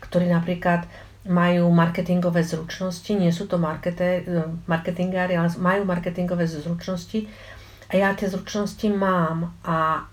[0.05, 0.85] ktorí napríklad
[1.25, 4.21] majú marketingové zručnosti, nie sú to marketé,
[4.69, 7.25] marketingári, ale majú marketingové zručnosti
[7.89, 10.05] a ja tie zručnosti mám a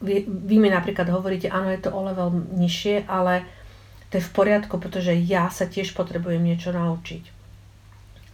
[0.00, 3.46] vy, vy mi napríklad hovoríte, áno, je to o level nižšie, ale
[4.08, 7.24] to je v poriadku, pretože ja sa tiež potrebujem niečo naučiť.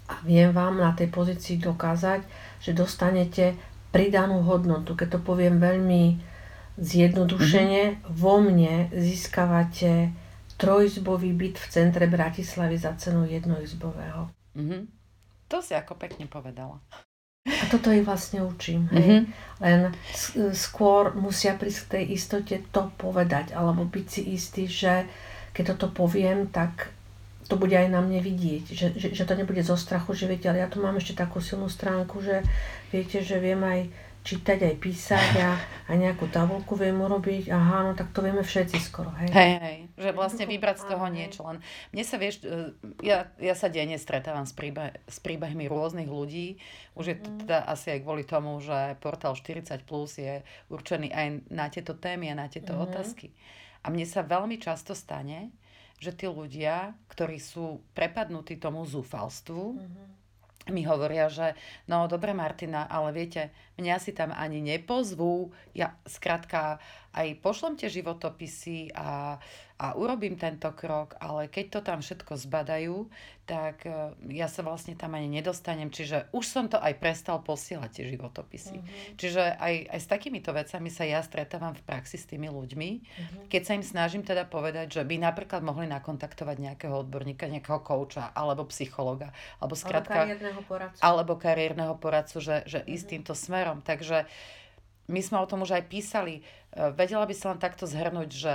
[0.04, 2.22] A viem vám na tej pozícii dokázať,
[2.60, 3.56] že dostanete
[3.88, 4.92] pridanú hodnotu.
[4.92, 6.20] Keď to poviem veľmi
[6.76, 8.12] zjednodušene, mm-hmm.
[8.12, 10.12] vo mne získavate
[10.58, 14.30] trojizbový byt v centre Bratislavy za cenu jednoizbového.
[14.54, 14.86] Mhm.
[15.48, 16.80] To si ako pekne povedala.
[17.44, 18.88] A toto ich vlastne učím.
[18.88, 19.04] Hej?
[19.04, 19.20] Mhm.
[19.60, 19.80] Len
[20.56, 25.04] skôr musia prísť k tej istote to povedať, alebo byť si istý, že
[25.54, 26.90] keď toto poviem, tak
[27.44, 28.64] to bude aj na mne vidieť.
[28.72, 31.38] Že, že, že to nebude zo strachu, že viete, ale ja tu mám ešte takú
[31.44, 32.40] silnú stránku, že
[32.88, 33.92] viete, že viem aj
[34.24, 35.50] čítať, aj písať a
[35.92, 37.52] aj nejakú tabulku viem urobiť.
[37.52, 39.28] Aha, no tak to vieme všetci skoro, hej.
[39.28, 41.44] Hej, hej, že vlastne vybrať z toho niečo.
[41.44, 41.60] Len
[41.92, 42.72] mne sa vieš, e,
[43.04, 46.56] ja, ja sa denne stretávam s, príbeh, s príbehmi rôznych ľudí.
[46.96, 47.38] Už je to Mhm.
[47.44, 50.40] teda asi aj kvôli tomu, že portál 40 plus je
[50.72, 52.80] určený aj na tieto témy a na tieto Mhm.
[52.80, 53.28] otázky.
[53.84, 55.52] A mne sa veľmi často stane,
[56.00, 60.23] že tí ľudia, ktorí sú prepadnutí tomu zúfalstvu, Mhm.
[60.72, 61.52] Mi hovoria, že
[61.90, 65.52] no dobre Martina, ale viete, mňa si tam ani nepozvú.
[65.76, 66.80] Ja skrátka
[67.12, 69.36] aj pošlem tie životopisy a,
[69.74, 73.10] a urobím tento krok, ale keď to tam všetko zbadajú,
[73.42, 75.90] tak e, ja sa vlastne tam ani nedostanem.
[75.90, 78.78] Čiže už som to aj prestal posielať tie životopisy.
[78.78, 79.18] Mm-hmm.
[79.18, 83.44] Čiže aj, aj s takýmito vecami sa ja stretávam v praxi s tými ľuďmi, mm-hmm.
[83.50, 88.30] keď sa im snažím teda povedať, že by napríklad mohli nakontaktovať nejakého odborníka, nejakého kouča,
[88.30, 90.22] alebo psychologa, alebo skrátka...
[90.22, 91.00] Alebo kariérneho poradcu.
[91.02, 92.94] Alebo kariérneho poradcu, že, že mm-hmm.
[92.94, 93.82] ísť týmto smerom.
[93.82, 94.30] Takže
[95.10, 96.40] my sme o tom už aj písali.
[96.40, 96.42] E,
[96.94, 98.54] vedela by sa len takto zhrnúť, že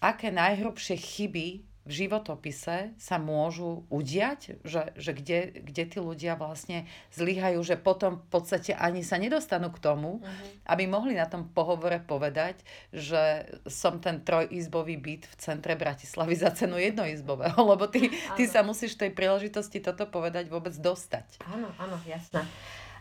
[0.00, 6.84] aké najhrubšie chyby v životopise sa môžu udiať, že, že kde, kde tí ľudia vlastne
[7.16, 10.46] zlyhajú, že potom v podstate ani sa nedostanú k tomu, uh-huh.
[10.68, 12.60] aby mohli na tom pohovore povedať,
[12.92, 18.60] že som ten trojizbový byt v centre Bratislavy za cenu jednoizbového, lebo ty, ty sa
[18.60, 21.42] musíš tej príležitosti toto povedať vôbec dostať.
[21.48, 22.44] Áno, áno, jasné.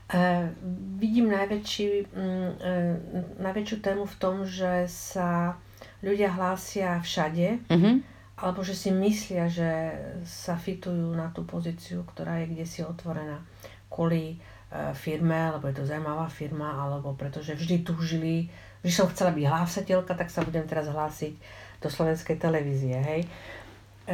[0.09, 0.49] Uh,
[0.97, 2.97] vidím najväčší, um, uh,
[3.37, 5.61] najväčšiu tému v tom, že sa
[5.99, 7.95] ľudia hlásia všade, uh-huh.
[8.39, 13.43] alebo že si myslia, že sa fitujú na tú pozíciu, ktorá je kde si otvorená
[13.91, 18.47] kvôli uh, firme, alebo je to zaujímavá firma, alebo pretože vždy túžili,
[18.85, 21.33] vždy som chcela byť hlásateľka, tak sa budem teraz hlásiť
[21.79, 23.21] do slovenskej televízie, hej.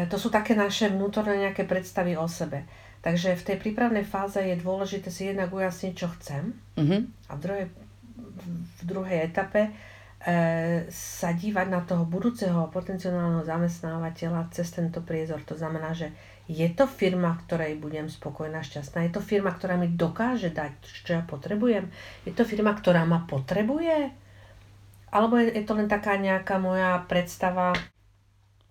[0.05, 2.61] to sú také naše vnútorné nejaké predstavy o sebe.
[3.05, 6.57] Takže v tej prípravnej fáze je dôležité si jednak ujasniť, čo chcem.
[6.73, 7.01] Mm-hmm.
[7.29, 7.65] A v druhej,
[8.49, 9.71] v druhej etape e,
[10.89, 15.45] sa dívať na toho budúceho potenciálneho zamestnávateľa cez tento priezor.
[15.45, 16.09] To znamená, že
[16.49, 19.05] je to firma, v ktorej budem spokojná, šťastná.
[19.05, 21.89] Je to firma, ktorá mi dokáže dať, čo ja potrebujem.
[22.25, 24.13] Je to firma, ktorá ma potrebuje.
[25.13, 27.77] Alebo je, je to len taká nejaká moja predstava.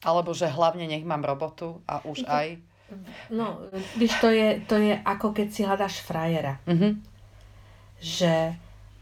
[0.02, 2.30] Alebo že hlavne nech mám robotu a už to...
[2.30, 2.48] aj
[3.30, 3.58] No,
[3.96, 6.60] víš, to je, to je ako keď si hľadáš frajera.
[6.68, 6.92] Mm-hmm.
[7.98, 8.54] Že e,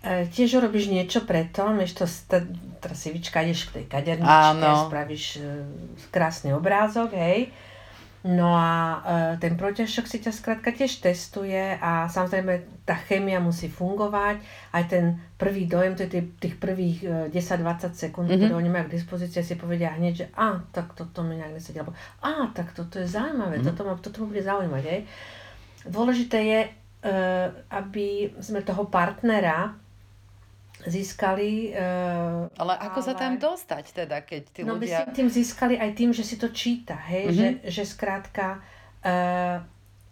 [0.03, 2.05] tiež robíš niečo preto, vieš to,
[2.83, 5.43] teraz si vyčkadeš k tej kaderničke, spravíš e,
[6.11, 7.55] krásny obrázok, hej,
[8.23, 13.67] No a e, ten protiažok si ťa skrátka tiež testuje a samozrejme tá chémia musí
[13.67, 14.39] fungovať.
[14.71, 18.47] Aj ten prvý dojem, to je tých, tých prvých e, 10-20 sekúnd, mm-hmm.
[18.47, 21.83] ktoré oni majú k dispozícii, si povedia hneď, že a, tak toto mi nejak nesedí.
[21.83, 23.75] Alebo a, tak toto je zaujímavé, mm-hmm.
[23.75, 24.83] toto, ma, toto ma bude zaujímať.
[24.87, 25.01] Hej.
[25.91, 26.71] Dôležité je, e,
[27.75, 29.82] aby sme toho partnera
[30.87, 31.75] získali.
[31.75, 33.07] Uh, ale ako ale...
[33.07, 35.07] sa tam dostať teda, keď tí no, ľudia...
[35.07, 37.39] No tým získali aj tým, že si to číta, hej, mm-hmm.
[37.67, 39.63] že, že skrátka uh,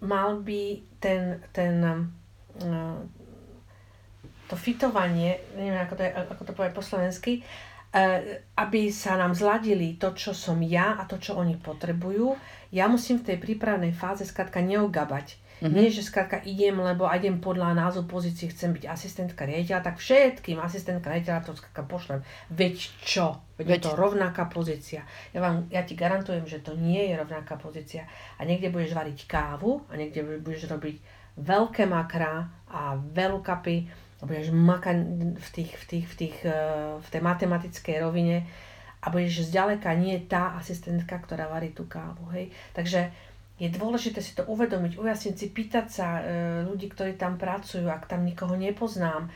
[0.02, 0.62] mal by
[1.02, 2.98] ten, ten uh,
[4.46, 9.34] to fitovanie, neviem ako to, je, ako to povie po slovensky, uh, aby sa nám
[9.34, 12.38] zladili to, čo som ja a to, čo oni potrebujú.
[12.70, 15.76] Ja musím v tej prípravnej fáze skrátka neugabať Mm-hmm.
[15.76, 20.56] Nie, že skrátka idem, lebo idem podľa názvu pozície, chcem byť asistentka riaditeľa, tak všetkým
[20.56, 22.24] asistentka riaditeľa to skrátka pošlem.
[22.48, 23.44] Veď čo?
[23.60, 25.04] Veď, Veď je to rovnaká pozícia.
[25.36, 28.08] Ja, vám, ja ti garantujem, že to nie je rovnaká pozícia.
[28.40, 30.96] A niekde budeš variť kávu a niekde budeš robiť
[31.36, 33.76] veľké makra a veľkapy
[34.20, 34.96] a budeš makať
[35.36, 38.48] v, tých, v, tých, v, tých, eh, v tej matematickej rovine
[39.00, 42.28] a budeš zďaleka nie tá asistentka, ktorá varí tú kávu.
[42.36, 42.52] Hej?
[42.76, 43.08] Takže
[43.60, 46.22] je dôležité si to uvedomiť, ujasniť si, pýtať sa e,
[46.64, 49.28] ľudí, ktorí tam pracujú, ak tam nikoho nepoznám.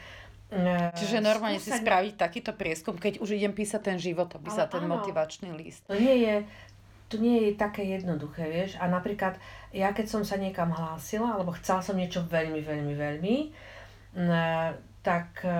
[0.49, 1.77] E, Čiže normálne skúsať...
[1.77, 5.85] si spraviť takýto prieskum, keď už idem písať ten život, písať ten áno, motivačný list.
[5.93, 6.35] To nie je,
[7.13, 8.81] to nie je také jednoduché, vieš.
[8.81, 9.37] A napríklad
[9.77, 13.49] ja keď som sa niekam hlásila, alebo chcela som niečo veľmi, veľmi, veľmi, e,
[15.05, 15.53] tak e,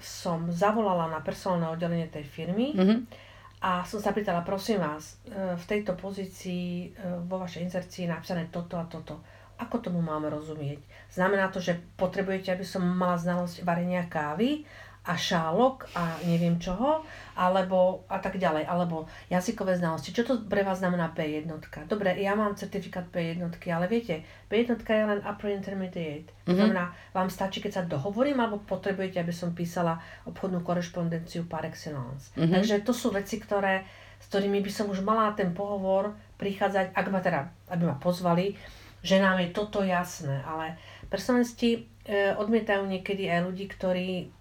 [0.00, 2.72] som zavolala na personálne oddelenie tej firmy.
[2.72, 3.25] Mm-hmm
[3.60, 8.12] a som sa pýtala, prosím vás, e, v tejto pozícii e, vo vašej inzercii je
[8.12, 9.24] napísané toto a toto.
[9.56, 10.84] Ako tomu máme rozumieť?
[11.08, 14.68] Znamená to, že potrebujete, aby som mala znalosť varenia kávy
[15.06, 17.06] a šálok a neviem čoho,
[17.38, 20.10] alebo a tak ďalej, alebo jazykové znalosti.
[20.10, 21.46] Čo to pre vás znamená P1?
[21.86, 23.38] Dobre, ja mám certifikát P1,
[23.70, 26.26] ale viete, P1 je len upper intermediate.
[26.26, 26.46] Mm-hmm.
[26.46, 26.58] To mhm.
[26.58, 32.34] znamená, vám stačí, keď sa dohovorím, alebo potrebujete, aby som písala obchodnú korešpondenciu par excellence.
[32.34, 32.52] Mm-hmm.
[32.58, 33.86] Takže to sú veci, ktoré,
[34.18, 38.58] s ktorými by som už mala ten pohovor prichádzať, ak ma teda, aby ma pozvali,
[39.06, 40.74] že nám je toto jasné, ale
[41.06, 44.34] personalisti e, odmietajú niekedy aj ľudí, ktorí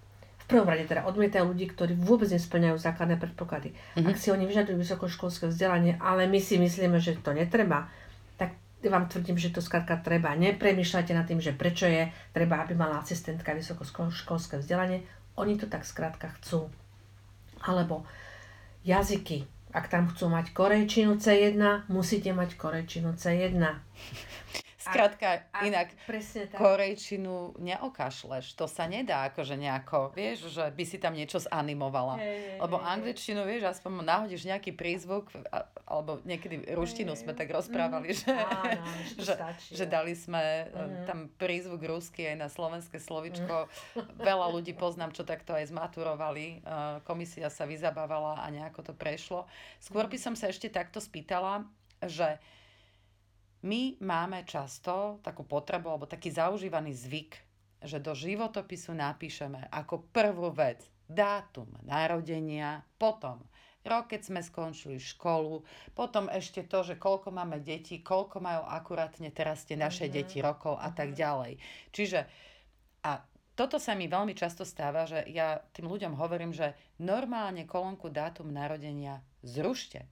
[0.46, 3.74] v prvom rade teda odmietajú ľudí, ktorí vôbec nesplňajú základné predpoklady.
[3.74, 4.14] Mm-hmm.
[4.14, 7.90] Ak si oni vyžadujú vysokoškolské vzdelanie, ale my si myslíme, že to netreba,
[8.38, 8.54] tak
[8.86, 10.38] vám tvrdím, že to skrátka treba.
[10.38, 15.02] Nepremýšľajte nad tým, že prečo je treba, aby mala asistentka vysokoškolské vzdelanie.
[15.34, 16.70] Oni to tak skrátka chcú.
[17.66, 18.06] Alebo
[18.86, 19.50] jazyky.
[19.74, 23.58] Ak tam chcú mať korejčinu C1, musíte mať korejčinu C1.
[24.86, 26.58] Skrátka, a, inak presne tak.
[26.58, 28.54] korejčinu neokašleš.
[28.54, 32.18] To sa nedá akože nejako, vieš, že by si tam niečo zanimovala.
[32.18, 32.86] Hej, Lebo hej.
[32.88, 38.86] angličtinu, vieš, aspoň nahodíš nejaký prízvuk, a- alebo niekedy ruštinu sme tak rozprávali, že, Áno,
[39.18, 41.06] že stačí, že dali sme mm.
[41.06, 43.70] tam prízvuk rusky aj na slovenské slovičko.
[44.18, 46.46] Veľa ľudí poznám, čo takto aj zmaturovali.
[46.56, 46.62] Eh,
[47.04, 49.46] Komisia sa vyzabávala a nejako to prešlo.
[49.78, 50.12] Skôr Mhm.
[50.12, 51.66] by som sa ešte takto spýtala,
[52.02, 52.38] že
[53.66, 57.32] my máme často takú potrebu alebo taký zaužívaný zvyk,
[57.82, 63.42] že do životopisu napíšeme ako prvú vec dátum narodenia, potom
[63.86, 65.62] rok, keď sme skončili školu,
[65.94, 70.14] potom ešte to, že koľko máme detí, koľko majú akurátne teraz tie naše Mhm.
[70.14, 71.62] deti rokov a tak ďalej.
[71.94, 72.26] Čiže
[73.06, 73.22] a
[73.56, 78.50] toto sa mi veľmi často stáva, že ja tým ľuďom hovorím, že normálne kolónku dátum
[78.50, 80.04] narodenia zrušte.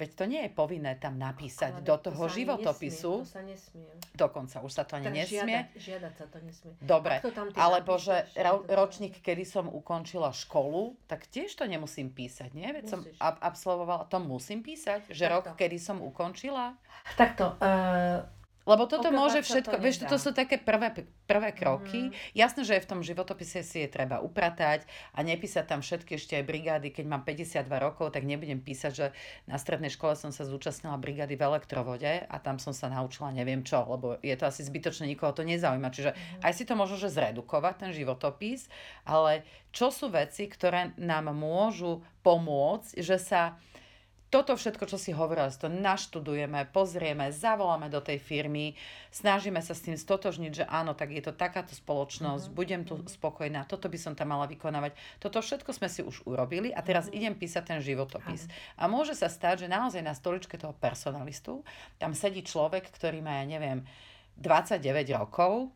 [0.00, 3.12] Veď to nie je povinné tam napísať Ale do to toho ani životopisu.
[3.12, 3.90] Nesmie, to sa nesmie.
[4.10, 5.36] Dokonca už sa to ani Tak nesmie.
[5.36, 6.72] Žiadať, žiadať sa to nesmie.
[6.80, 11.26] Dobre, to tam alebo že napíšeš, ro- tak to- ročník, kedy som ukončila školu, tak
[11.26, 12.64] tiež to nemusím písať, nie?
[12.66, 13.20] Veď som Musíš.
[13.20, 15.34] ab- absolvovala, to musím písať, že Takto.
[15.44, 16.80] rok, kedy som ukončila?
[17.14, 18.24] Takto, uh,
[18.70, 20.94] Lebo toto Ukázať môže sa to všetko, vieš, toto sú také prvé,
[21.26, 22.08] prvé kroky.
[22.08, 22.38] Mhm.
[22.38, 26.44] Jasné, že v tom životopise si je treba upratať a nepísať tam všetky ešte aj
[26.46, 26.94] brigády.
[26.94, 29.06] Keď mám 52 rokov, tak nebudem písať, že
[29.50, 33.66] na strednej škole som sa zúčastnila brigády v elektrovode a tam som sa naučila neviem
[33.66, 35.90] čo, lebo je to asi zbytočné, nikoho to nezaujíma.
[35.90, 36.46] Čiže Mhm.
[36.46, 38.70] aj si to možno, že zredukovať, ten životopis,
[39.02, 39.42] ale
[39.74, 43.56] čo sú veci, ktoré nám môžu pomôcť, že sa
[44.30, 48.78] toto všetko, čo si hovorila, to naštudujeme, pozrieme, zavoláme do tej firmy,
[49.10, 52.94] snažíme sa s tým stotožniť, že áno, tak je to takáto spoločnosť, Mhm, budem tu
[53.10, 54.94] spokojná, toto by som tam mala vykonávať.
[55.18, 57.14] Toto všetko sme si už urobili a teraz Mhm.
[57.18, 58.46] idem písať ten životopis.
[58.78, 61.66] A môže sa stať, že naozaj na stoličke toho personalistu
[61.98, 63.82] tam sedí človek, ktorý má, ja neviem,
[64.38, 65.74] 29 rokov,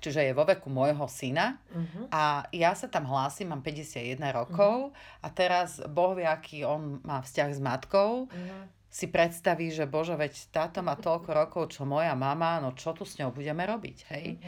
[0.00, 2.08] čiže je vo veku môjho syna uh-huh.
[2.10, 7.20] a ja sa tam hlásim, mám 51 rokov a teraz Boh vie, aký on má
[7.20, 8.64] vzťah s matkou, Uh-huh.
[8.90, 13.06] si predstaví, že bože, veď táto má toľko rokov, čo moja mama, no čo tu
[13.06, 14.40] s ňou budeme robiť, hej?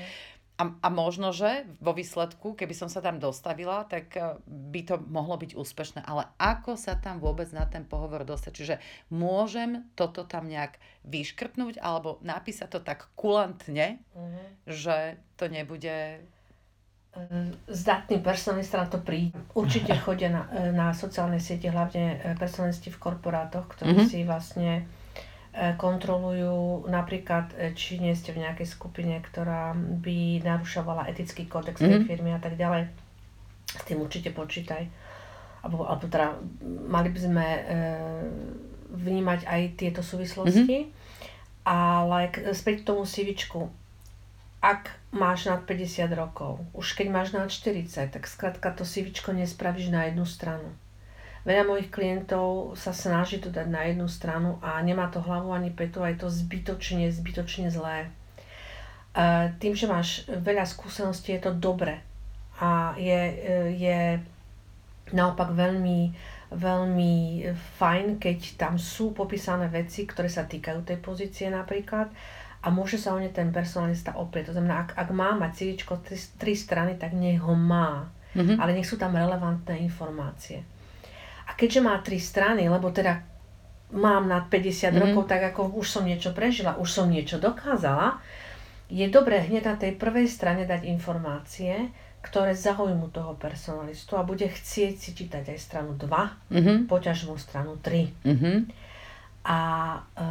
[0.62, 4.94] A, a možno, že vo výsledku, keby som sa tam dostavila, tak eh, by to
[5.10, 6.06] mohlo byť úspešné.
[6.06, 8.52] Ale ako sa tam vôbec na ten pohovor dostať?
[8.54, 8.76] Čiže
[9.10, 14.44] môžem toto tam nejak vyškrtnúť alebo napísať to tak kulantne, Uh-huh.
[14.70, 16.22] že to nebude
[17.68, 19.36] Zdatný personalista na to príde.
[19.52, 24.08] Určite chodia na, e, na sociálne siete, hlavne personalisti v korporátoch, ktorí Mhm.
[24.08, 24.88] si vlastne
[25.76, 32.00] kontrolujú napríklad, e, či nie ste v nejakej skupine, ktorá by narušovala etický kódex tej
[32.00, 32.06] Mhm.
[32.06, 32.88] firmy a tak ďalej.
[33.68, 34.88] S tým určite počítaj.
[35.62, 36.34] Alebo, alebo teda
[36.88, 37.60] mali by sme e,
[38.90, 40.88] vnímať aj tieto súvislosti.
[41.62, 43.70] Ale k, späť k tomu CVčku.
[44.58, 49.90] Ak máš nad 50 rokov, už keď máš nad 40, tak skrátka to CVčko nespravíš
[49.90, 50.70] na jednu stranu.
[51.42, 55.74] Veľa mojich klientov sa snaží to dať na jednu stranu a nemá to hlavu ani
[55.74, 58.06] petu a je to zbytočne, zbytočne zlé.
[58.06, 61.98] E, Tým, že máš veľa skúseností, je to dobre.
[62.62, 63.34] A je, e,
[63.74, 64.00] je
[65.10, 66.14] naopak veľmi,
[66.54, 67.14] veľmi
[67.74, 72.06] fajn, keď tam sú popísané veci, ktoré sa týkajú tej pozície napríklad
[72.62, 74.54] a môže sa o ne ten personalista oprieť.
[74.54, 78.06] To znamená, ak, ak má mať CVčko tri, tri strany, tak nech ho má.
[78.38, 78.62] Mhm.
[78.62, 80.62] Ale nech sú tam relevantné informácie.
[81.62, 83.22] Keďže má tri strany, lebo teda
[83.94, 84.98] mám nad 50 Mhm.
[84.98, 88.18] rokov, tak ako už som niečo prežila, už som niečo dokázala,
[88.90, 94.44] je dobré hneď na tej prvej strane dať informácie, ktoré zaujmu toho personalistu a bude
[94.44, 96.86] chcieť si čítať aj stranu 2, Mhm.
[96.86, 98.10] poťažmo stranu 3.
[98.24, 98.66] Mhm.
[99.44, 99.58] A
[100.14, 100.22] e,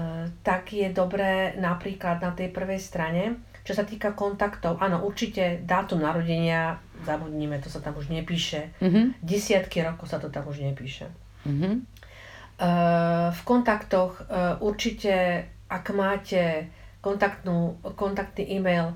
[0.42, 3.24] tak je dobré napríklad na tej prvej strane,
[3.62, 8.72] čo sa týka kontaktov, áno, určite dátum narodenia, zabudnime, to sa tam už nepíše.
[8.80, 9.20] Mhm.
[9.22, 11.12] Desiatky rokov sa to tam už nepíše.
[11.46, 11.72] Mhm.
[11.72, 11.80] E,
[13.32, 14.22] v kontaktoch
[14.60, 16.70] určite, ak máte
[17.02, 18.94] kontaktnú, kontaktný e-mail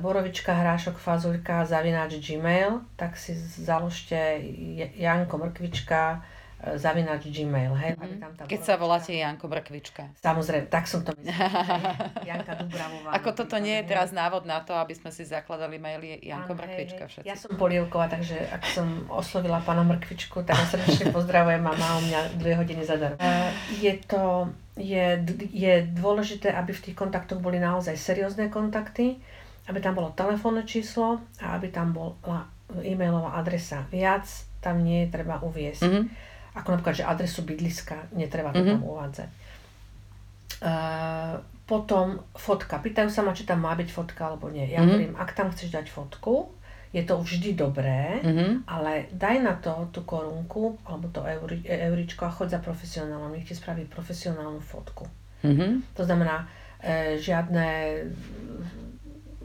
[0.00, 4.38] borovička, hrášok, fazulka, zavináč gmail, tak si založte
[4.94, 6.22] Janko Mrkvička,
[6.62, 10.10] e, zavináč gmail, hej, aby tam tá Keď sa voláte Janko Brkvička.
[10.18, 11.54] Samozrejme, tak som to myslela.
[12.28, 13.10] Janka Dubravová.
[13.14, 16.54] Ako toto napríklad, nie je teraz návod na to, aby sme si zakladali maily Janko
[16.54, 17.10] Áno, Brkvička hej.
[17.14, 17.26] všetci.
[17.26, 21.88] Ja som Polievková, takže ak som oslovila pána Mrkvičku, tak ho srdečne pozdravujem a má
[21.98, 23.18] u mňa dve hodiny zadarmo.
[23.18, 25.18] E, Je to, je,
[25.54, 29.18] je dôležité, aby v tých kontaktoch boli naozaj seriózne kontakty,
[29.68, 32.48] aby tam bolo telefónne číslo a aby tam bola
[32.84, 33.84] e-mailová adresa.
[33.88, 34.28] Viac
[34.60, 35.82] tam nie je treba uviesť.
[35.84, 36.02] Mhm.
[36.58, 38.70] Ako napríklad, že adresu bydliska netreba to Mhm.
[38.74, 39.30] tam uvádzať.
[40.58, 41.38] Uh,
[41.68, 42.80] potom fotka.
[42.80, 44.64] Pýtajú sa ma, či tam má byť fotka alebo nie.
[44.66, 44.88] Ja mm-hmm.
[44.88, 46.48] hovorím, ak tam chceš dať fotku,
[46.96, 48.64] je to vždy dobré, mm-hmm.
[48.64, 53.44] ale daj na to tú korunku alebo to euri, euričko a choď za profesionálom, nech
[53.44, 55.04] ti spraví profesionálnu fotku.
[55.44, 55.70] Mm-hmm.
[56.00, 56.48] To znamená,
[56.80, 57.68] e, žiadne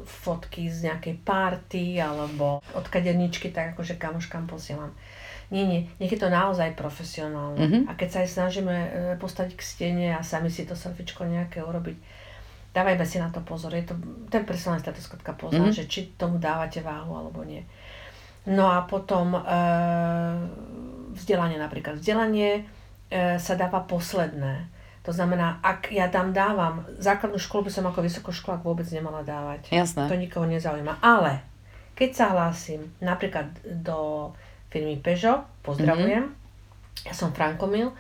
[0.07, 4.95] fotky z nejakej party alebo od kaderničky, tak akože kamoškám posielam.
[5.54, 7.62] Nie, nie, nech je to naozaj profesionálne.
[7.62, 7.82] Mm-hmm.
[7.86, 8.89] A keď sa aj snažíme e,
[9.22, 11.93] postaviť k stene a sami si to selfiečko nejaké urobiť,
[12.74, 13.70] dávajme si na to pozor.
[13.78, 13.93] Je to
[14.34, 15.06] ten personálny status
[15.38, 15.78] pozor, mm-hmm.
[15.78, 17.62] že či tomu dávate váhu alebo nie.
[18.49, 19.41] No a potom e,
[21.14, 22.01] vzdelanie napríklad.
[22.01, 22.66] Vzdelanie
[23.14, 24.74] e, sa dáva posledné.
[25.06, 29.70] To znamená, ak ja tam dávam, základnú školu by som ako vysokoškolák vôbec nemala dávať.
[29.70, 30.10] Jasné.
[30.10, 30.97] To nikoho nezaujíma.
[31.04, 31.45] Ale
[31.93, 33.54] keď sa hlásim napríklad
[33.86, 34.32] do
[34.74, 37.05] firmy Peugeot, pozdravujem, mm-hmm.
[37.05, 37.93] ja som Frankomil,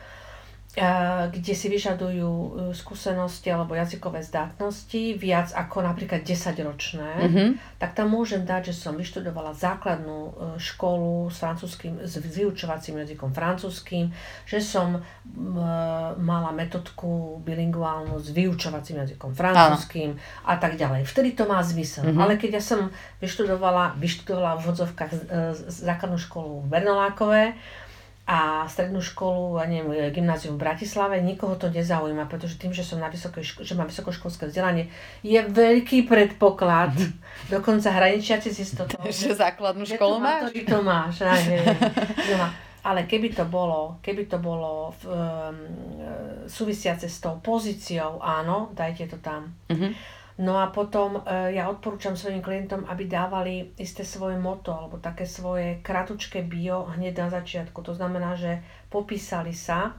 [0.73, 7.49] kde si vyžadujú e, skúsenosti alebo jazykové zdátnosti viac ako napríklad 10-ročné, mm-hmm.
[7.77, 13.37] tak tam môžem dať, že som vyštudovala základnú e, školu s francúzským, s vyučovacím jazykom
[13.37, 14.09] francúzským,
[14.49, 15.05] že som
[16.17, 21.05] mala metodku bilinguálnu s vyučovacím jazykom francúzským a tak ďalej.
[21.05, 22.09] Vtedy to má zmysel.
[22.09, 22.21] Mm-hmm.
[22.25, 22.89] Ale keď ja som
[23.21, 25.17] vyštudovala, vyštudovala v vodzovkách e,
[25.69, 27.53] základnú školu v Bernolákové,
[28.23, 32.95] a strednú školu, a neviem, gymnázium v Bratislave, nikoho to nezaujíma, pretože tým, že som
[32.95, 34.87] na vysokej ško- že mám vysokoškolské vzdelanie,
[35.27, 36.95] je veľký predpoklad,
[37.51, 40.55] dokonca hraničiaci si to Že základnú školu máš?
[40.55, 41.65] To, to máš, aj, aj,
[42.39, 42.51] aj.
[42.83, 45.55] Ale keby to bolo, keby to bolo v, um,
[46.47, 49.55] súvisiace s tou pozíciou, áno, dajte to tam.
[49.71, 49.91] Uh-huh.
[50.41, 55.29] No a potom e, ja odporúčam svojim klientom, aby dávali isté svoje moto alebo také
[55.29, 57.85] svoje kratučké bio hneď na začiatku.
[57.85, 59.93] To znamená, že popísali sa,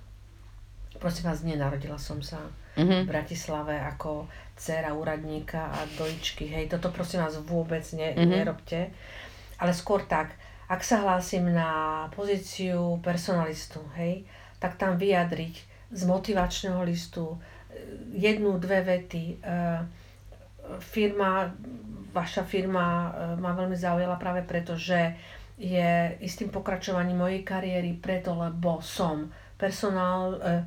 [0.99, 2.43] prosím vás, nenarodila som sa
[2.75, 3.07] mm-hmm.
[3.07, 4.27] v Bratislave ako
[4.59, 6.51] dcera úradníka a dojčky.
[6.51, 8.31] Hej, toto prosím vás vôbec ne, mm-hmm.
[8.35, 8.91] nerobte.
[9.63, 10.35] Ale skôr tak,
[10.67, 14.27] ak sa hlásim na pozíciu personalistu, hej,
[14.59, 15.55] tak tam vyjadriť
[15.95, 17.37] z motivačného listu e,
[18.19, 19.87] jednu, dve vety, uh,
[20.81, 21.51] firma,
[22.15, 23.09] vaša firma e,
[23.41, 25.15] ma veľmi zaujala práve preto, že
[25.55, 30.63] je istým pokračovaním mojej kariéry preto, lebo som personál, e,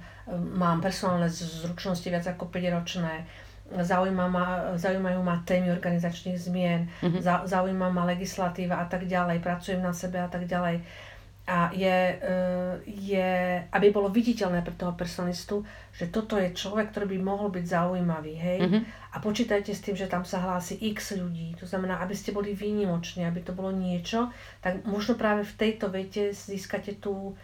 [0.56, 3.28] mám personálne zručnosti viac ako 5 ročné,
[3.68, 4.46] zaujíma ma,
[4.80, 7.52] zaujímajú ma témy organizačných zmien, mm-hmm.
[7.52, 10.80] zaujíma ma legislatíva a tak ďalej, pracujem na sebe a tak ďalej
[11.48, 13.32] a je, eh, je,
[13.72, 15.64] aby bolo viditeľné pre toho personalistu,
[15.96, 18.60] že toto je človek, ktorý by mohol byť zaujímavý, hej.
[18.68, 18.82] Mm-hmm.
[19.16, 22.52] A počítajte s tým, že tam sa hlási x ľudí, to znamená, aby ste boli
[22.52, 24.28] výnimoční, aby to bolo niečo,
[24.60, 27.40] tak možno práve v tejto vete získate tú,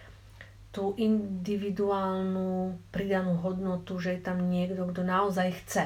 [0.76, 5.84] tú individuálnu pridanú hodnotu, že je tam niekto, kto naozaj chce.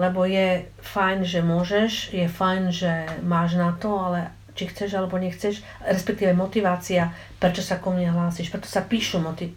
[0.00, 5.16] Lebo je fajn, že môžeš, je fajn, že máš na to, ale či chceš alebo
[5.16, 9.56] nechceš, respektíve motivácia, prečo sa ko mne hlásiš, preto sa píšu motiv...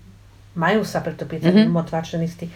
[0.55, 1.75] majú sa preto písať mm-hmm.
[1.75, 2.47] motivačné listy.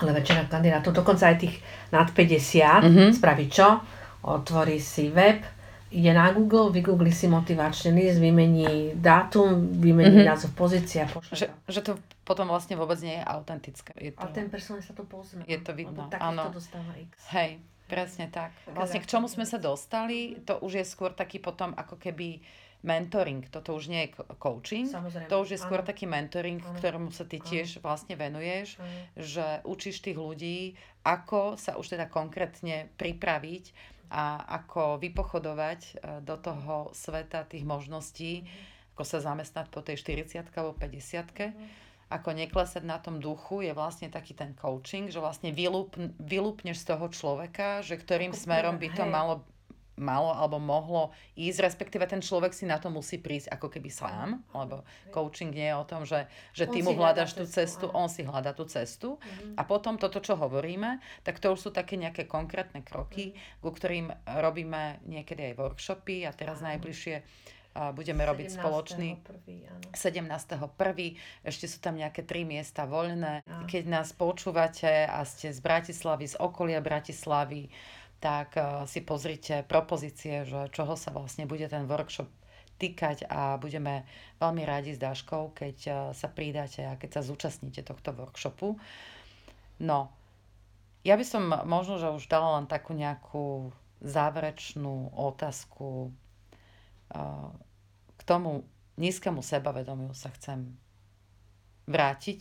[0.00, 1.60] Ale väčšina kandidátov, dokonca aj tých
[1.92, 3.08] nad 50, mm-hmm.
[3.12, 3.84] spraví čo?
[4.24, 5.44] Otvorí si web,
[5.92, 10.32] ide na Google, vygoogli si motivačný list, vymení dátum, vymení mm-hmm.
[10.32, 11.04] názov pozícia.
[11.28, 13.92] Že, že to potom vlastne vôbec nie je autentické.
[14.00, 14.24] Je to...
[14.24, 15.44] Ale ten personál sa to pozná.
[15.44, 16.48] Je to vidno, áno.
[16.48, 17.12] dostáva X.
[17.36, 17.60] Hej,
[17.92, 18.56] Presne tak.
[18.72, 22.40] Vlastne k čomu sme sa dostali, to už je skôr taký potom ako keby
[22.82, 23.46] mentoring.
[23.46, 24.90] Toto už nie je coaching.
[24.90, 25.30] Samozrejme.
[25.30, 25.88] To už je skôr áno.
[25.88, 26.74] taký mentoring, áno.
[26.74, 27.82] ktorému sa ty tiež áno.
[27.86, 28.86] vlastne venuješ, áno.
[29.14, 30.74] že učíš tých ľudí,
[31.06, 33.64] ako sa už teda konkrétne pripraviť
[34.12, 35.92] a ako vypochodovať e,
[36.26, 38.44] do toho sveta tých možností,
[38.92, 41.62] ako sa zamestnať po tej 40 alebo 50
[42.12, 46.88] ako neklesať na tom duchu, je vlastne taký ten coaching, že vlastne vylup, vylupneš z
[46.92, 49.48] toho človeka, že ktorým smerom by to malo
[49.96, 54.40] malo alebo mohlo ísť, respektíve ten človek si na to musí prísť ako keby sám,
[54.56, 54.82] lebo
[55.12, 58.56] coaching nie je o tom, že, že ty mu hľadaš tú cestu, on si hľada
[58.56, 59.20] tú cestu.
[59.22, 59.60] Mm-hmm.
[59.60, 63.60] a potom toto, čo hovoríme, tak to už sú také nejaké konkrétne kroky, mm-hmm.
[63.60, 64.06] ku ktorým
[64.40, 67.20] robíme niekedy aj workshopy a teraz najbližšie
[67.72, 69.16] budeme robiť spoločný
[69.92, 70.60] 17.1.
[71.44, 73.44] Ešte sú tam nejaké tri miesta voľné.
[73.44, 73.64] A.
[73.64, 77.72] Keď nás počúvate a ste z Bratislavy, z okolia Bratislavy,
[78.22, 82.30] tak uh, si pozrite propozície, že čoho sa vlastne bude ten workshop
[82.78, 84.06] týkať a budeme
[84.38, 88.78] veľmi rádi s Dáškou, keď uh, sa pridáte a keď sa zúčastníte tohto workshopu.
[89.82, 90.14] No,
[91.02, 96.14] ja by som možno, že už dala len takú nejakú záverečnú otázku
[98.16, 98.64] k tomu
[98.96, 100.76] nízkemu sebavedomiu sa chcem
[101.88, 102.40] vrátiť.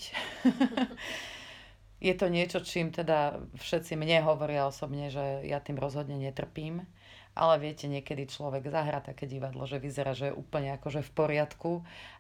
[2.08, 6.86] je to niečo, čím teda všetci mne hovoria osobne, že ja tým rozhodne netrpím.
[7.32, 11.72] Ale viete, niekedy človek zahrá také divadlo, že vyzerá, že je úplne akože v poriadku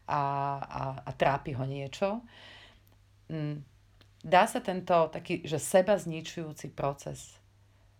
[0.08, 0.24] a,
[0.64, 2.24] a, a trápi ho niečo.
[3.28, 3.60] Mm,
[4.24, 7.36] dá sa tento taký, že seba zničujúci proces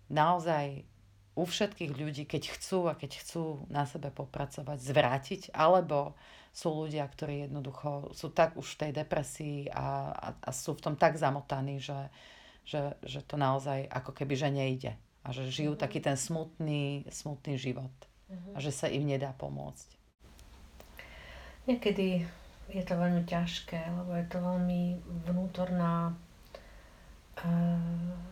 [0.08, 0.88] naozaj
[1.36, 6.16] u všetkých ľudí, keď chcú a keď chcú na sebe popracovať, zvrátiť, alebo
[6.52, 10.84] sú ľudia, ktorí jednoducho sú tak už v tej depresii a, a, a sú v
[10.84, 12.12] tom tak zamotaní, že,
[12.68, 14.92] že, že to naozaj ako keby že nejde.
[15.24, 15.86] A že žijú mm-hmm.
[15.88, 17.94] taký ten smutný, smutný život.
[18.28, 18.54] Mm-hmm.
[18.54, 19.88] A že sa im nedá pomôcť.
[21.70, 22.26] Niekedy
[22.74, 24.98] je to veľmi ťažké, lebo je to veľmi
[25.30, 27.46] vnútorná uh,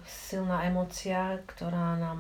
[0.04, 2.20] silná emocia, ktorá nám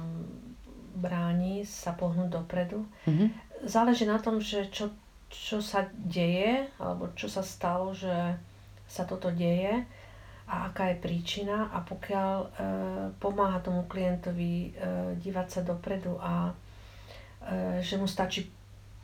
[0.95, 2.85] bráni sa pohnúť dopredu.
[3.05, 3.29] Mm-hmm.
[3.67, 4.89] Záleží na tom, že čo
[5.29, 8.11] čo sa deje, alebo čo sa stalo, že
[8.89, 9.85] sa toto deje
[10.49, 12.47] a aká je príčina a pokiaľ e,
[13.21, 14.69] pomáha tomu klientovi e,
[15.21, 16.53] dívať sa dopredu a e,
[17.85, 18.49] že mu stačí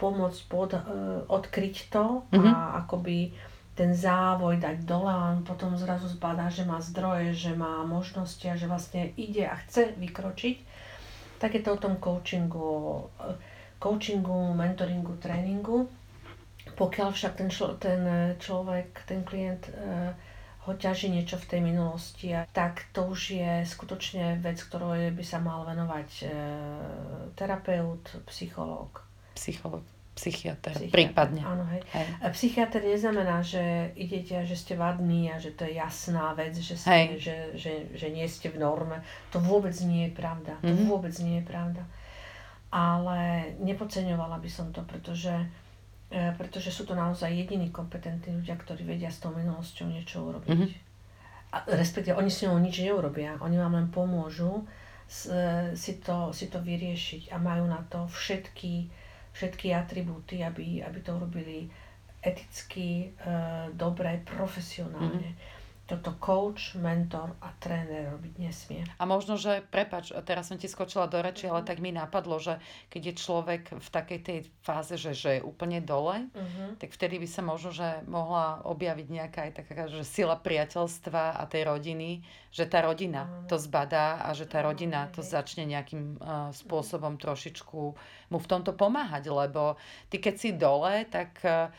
[0.01, 0.81] pomôcť pod, e,
[1.29, 2.49] odkryť to mm-hmm.
[2.49, 2.71] a mhm.
[2.81, 3.17] akoby
[3.77, 8.41] ten závoj dať dole a on potom zrazu zbadá, že má zdroje, že má možnosti
[8.47, 10.57] a že vlastne ide a chce vykročiť,
[11.45, 13.37] tak je to o tom coachingu, e,
[13.77, 15.85] coachingu, mentoringu, tréningu
[16.73, 20.09] pokiaľ však ten, člo, ten e, človek, ten klient e,
[20.65, 25.37] ho ťaží niečo v tej minulosti, tak to už je skutočne vec, ktorou by sa
[25.37, 26.25] mal venovať
[27.37, 29.05] terapeut, psychológ.
[29.37, 31.43] Psychológ psychiatr, psychiatr prípadne.
[31.43, 31.83] Áno, hej.
[31.91, 32.07] hej.
[32.31, 36.79] Psychiatr neznamená, že idete a že ste vadní a že to je jasná vec, že,
[36.79, 39.03] ste, že, že, že nie ste v norme.
[39.35, 40.55] To vôbec nie je pravda.
[40.59, 40.71] Mm-hmm.
[40.71, 40.87] To mhm.
[40.87, 41.83] vôbec nie je pravda.
[42.71, 45.31] Ale nepodceňovala by som to, pretože
[46.15, 50.49] E, pretože sú to naozaj jediní kompetentní ľudia, ktorí vedia s tou minulosťou niečo urobiť.
[50.53, 50.71] Mm-hmm.
[51.49, 56.47] A respektíve oni s ňou nič neurobia, oni vám len pomôžu e, si, to, si
[56.53, 58.87] to vyriešiť a majú na to všetky,
[59.35, 61.67] všetky atribúty, aby, aby to urobili
[62.23, 63.29] eticky, e,
[63.75, 65.35] dobre, profesionálne.
[65.35, 65.54] Mm-hmm
[65.85, 68.81] toto coach, mentor a tréner robiť nesmie.
[68.97, 71.67] A možno, že, prepač, teraz som ti skočila do reči, ale mhm.
[71.69, 72.57] tak mi napadlo, že
[72.89, 76.73] keď je človek v takej tej fáze, že, že je úplne dole, uh-huh.
[76.81, 81.43] tak vtedy by sa možno, že mohla objaviť nejaká aj taká, že sila priateľstva a
[81.45, 83.45] tej rodiny, že tá rodina uh-huh.
[83.45, 85.13] to zbadá a že tá rodina uh-huh.
[85.13, 87.81] to začne nejakým uh, spôsobom trošičku
[88.33, 89.77] mu v tomto pomáhať, lebo
[90.09, 91.69] ty keď si dole, tak uh,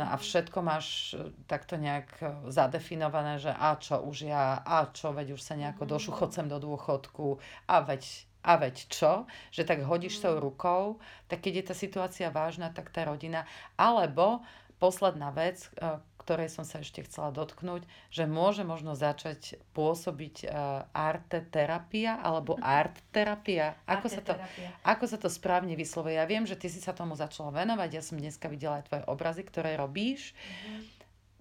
[0.00, 5.12] a všetko máš e, takto nejak e, zadefinované, že a čo už ja, a čo,
[5.12, 5.90] veď už sa nejako mhm.
[5.92, 7.36] došuchocem do dôchodku,
[7.68, 10.42] a veď, a veď čo, že tak hodíš tou mhm.
[10.42, 10.82] rukou,
[11.28, 13.44] tak keď je tá situácia vážna, tak tá rodina,
[13.76, 14.40] alebo
[14.80, 16.00] posledná vec, e,
[16.30, 17.82] ktorej som sa ešte chcela dotknúť,
[18.14, 23.74] že môže možno začať pôsobiť uh, arte terapia alebo art terapia.
[23.82, 24.38] Ako, sa to,
[24.86, 26.14] ako sa to správne vyslovuje?
[26.14, 29.04] Ja viem, že ty si sa tomu začala venovať, ja som dneska videla aj tvoje
[29.10, 30.30] obrazy, ktoré robíš.
[30.38, 30.80] Mm-hmm.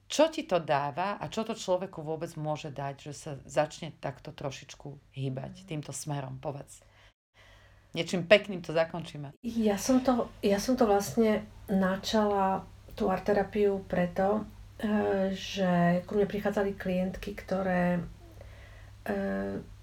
[0.09, 4.33] Čo ti to dáva a čo to človeku vôbec môže dať, že sa začne takto
[4.33, 5.69] trošičku hýbať mm-hmm.
[5.69, 6.41] týmto smerom?
[6.41, 6.81] Povedz.
[7.93, 9.37] Niečím pekným to zakončíme.
[9.45, 12.65] Ja som to, ja som to vlastne načala
[12.97, 14.49] tú art terapiu preto,
[15.35, 18.01] že ku mne prichádzali klientky, ktoré e,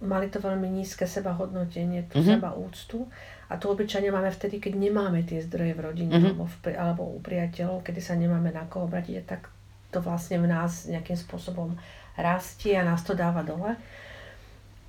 [0.01, 2.40] mali to veľmi nízke sebahodnotenie, tú mm-hmm.
[2.40, 3.05] seba úctu.
[3.53, 6.28] A to obyčajne máme vtedy, keď nemáme tie zdroje v rodine mm-hmm.
[6.32, 9.53] alebo, v, alebo u priateľov, kedy sa nemáme na koho obratiť, tak
[9.92, 11.76] to vlastne v nás nejakým spôsobom
[12.16, 13.76] rastie a nás to dáva dole.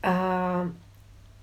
[0.08, 0.16] A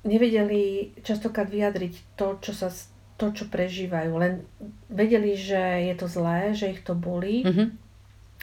[0.09, 2.73] nevedeli častokrát vyjadriť to, čo sa
[3.21, 4.11] to, čo prežívajú.
[4.17, 4.41] Len
[4.89, 7.84] vedeli, že je to zlé, že ich to bolí, mm-hmm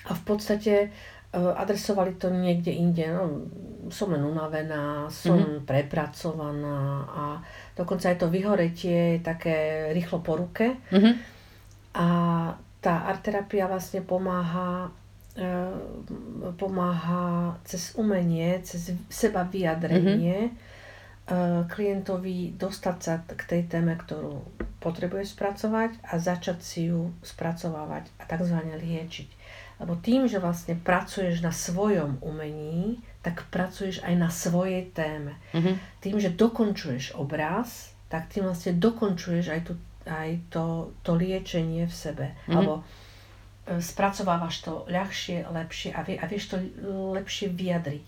[0.05, 0.89] a v podstate e,
[1.37, 3.05] adresovali to niekde inde.
[3.05, 3.45] No,
[3.91, 5.67] som len unavená, som mm-hmm.
[5.67, 7.23] prepracovaná a
[7.75, 10.79] dokonca aj to vyhoretie je také rýchlo po ruke.
[10.89, 11.13] Mm-hmm.
[11.99, 12.07] A
[12.81, 14.89] tá arterapia vlastne pomáha
[15.35, 15.45] e,
[16.57, 21.69] pomáha cez umenie, cez seba vyjadrenie mm-hmm.
[21.69, 24.41] klientovi dostať sa k tej téme, ktorú
[24.81, 28.57] potrebuje spracovať a začať si ju spracovávať a tzv.
[28.57, 29.40] liečiť.
[29.81, 35.41] Lebo tým, že vlastne pracuješ na svojom umení, tak pracuješ aj na svojej téme.
[35.57, 35.75] Mm-hmm.
[36.05, 39.73] Tým, že dokončuješ obraz, tak tým vlastne dokončuješ aj, tu,
[40.05, 42.25] aj to, to liečenie v sebe.
[42.29, 42.53] Mm-hmm.
[42.53, 42.81] Alebo e,
[43.81, 46.61] spracovávaš to ľahšie, lepšie a, vie, a vieš to
[47.17, 48.05] lepšie vyjadriť.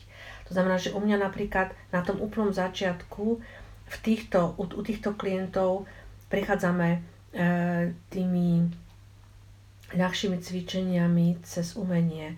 [0.50, 3.42] To znamená, že u mňa napríklad na tom úplnom začiatku
[3.90, 5.90] v týchto, u, u týchto klientov
[6.30, 7.00] prichádzame e,
[8.14, 8.70] tými
[9.96, 12.38] ľahšími cvičeniami cez umenie,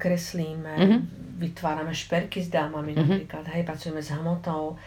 [0.00, 1.00] kreslíme, mm-hmm.
[1.36, 3.04] vytvárame šperky s dámami mm-hmm.
[3.04, 4.80] napríklad, hej, pracujeme s hmotou,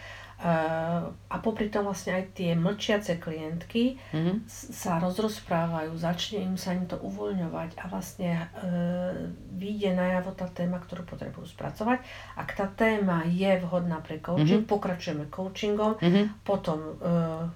[1.30, 4.44] a popri tom vlastne aj tie mlčiace klientky mm-hmm.
[4.50, 8.46] sa rozrozprávajú, začne im sa im to uvoľňovať a vlastne e,
[9.56, 12.02] vyjde najavo tá téma, ktorú potrebujú spracovať.
[12.36, 14.74] Ak tá téma je vhodná pre coaching, mm-hmm.
[14.74, 16.24] pokračujeme coachingom, mm-hmm.
[16.44, 16.92] potom e,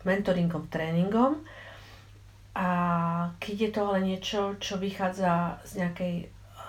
[0.07, 1.45] mentoringom, tréningom.
[2.59, 2.69] A
[3.39, 6.15] keď je to ale niečo, čo vychádza z nejakej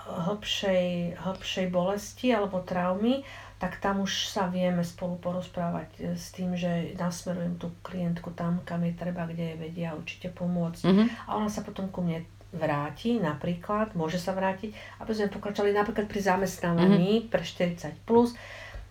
[0.06, 3.26] hĺbšej, hĺbšej bolesti alebo traumy,
[3.60, 8.64] tak tam už sa vieme spolu porozprávať e, s tým, že nasmerujem tú klientku tam,
[8.64, 10.80] kam je treba, kde je vedia určite pomôcť.
[10.80, 11.06] Mm-hmm.
[11.28, 12.24] A ona sa potom ku mne
[12.56, 14.72] vráti, napríklad, môže sa vrátiť,
[15.04, 17.30] aby sme pokračovali napríklad pri zamestnávaní mm-hmm.
[17.30, 18.32] pre 40+, plus,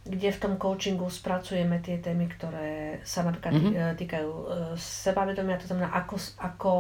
[0.05, 3.97] kde v tom coachingu spracujeme tie témy, ktoré sa napríklad mm-hmm.
[3.99, 4.45] týkajú e,
[4.79, 6.71] sebavedomia, to znamená, ako, ako,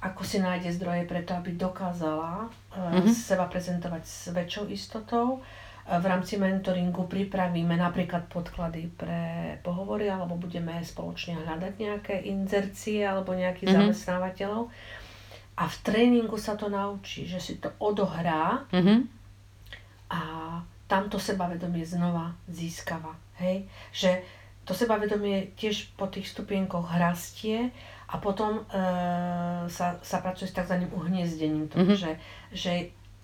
[0.00, 3.10] ako si nájde zdroje preto, aby dokázala mm-hmm.
[3.10, 5.42] seba prezentovať s väčšou istotou,
[5.82, 13.34] v rámci mentoringu pripravíme napríklad podklady pre pohovory alebo budeme spoločne hľadať nejaké inzercie alebo
[13.34, 13.90] nejakých mm-hmm.
[13.90, 14.70] zamestnávateľov.
[15.58, 18.98] A v tréningu sa to naučí, že si to odohrá mm-hmm.
[20.14, 20.20] a
[20.92, 23.16] tamto sebavedomie znova získava.
[23.40, 23.64] Hej?
[23.96, 24.10] Že
[24.68, 27.72] to sebavedomie tiež po tých stupienkoch rastie
[28.12, 28.84] a potom e,
[29.72, 30.84] sa, sa pracuje s tzv.
[30.92, 31.72] uhniezdením.
[31.72, 31.96] Mm-hmm.
[31.96, 32.10] Že,
[32.52, 32.72] že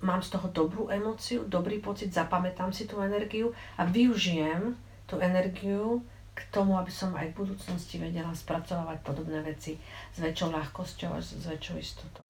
[0.00, 4.72] mám z toho dobrú emociu, dobrý pocit, zapamätám si tú energiu a využijem
[5.04, 6.00] tú energiu
[6.32, 9.76] k tomu, aby som aj v budúcnosti vedela spracovať podobné veci
[10.14, 12.24] s väčšou ľahkosťou a s väčšou istotou.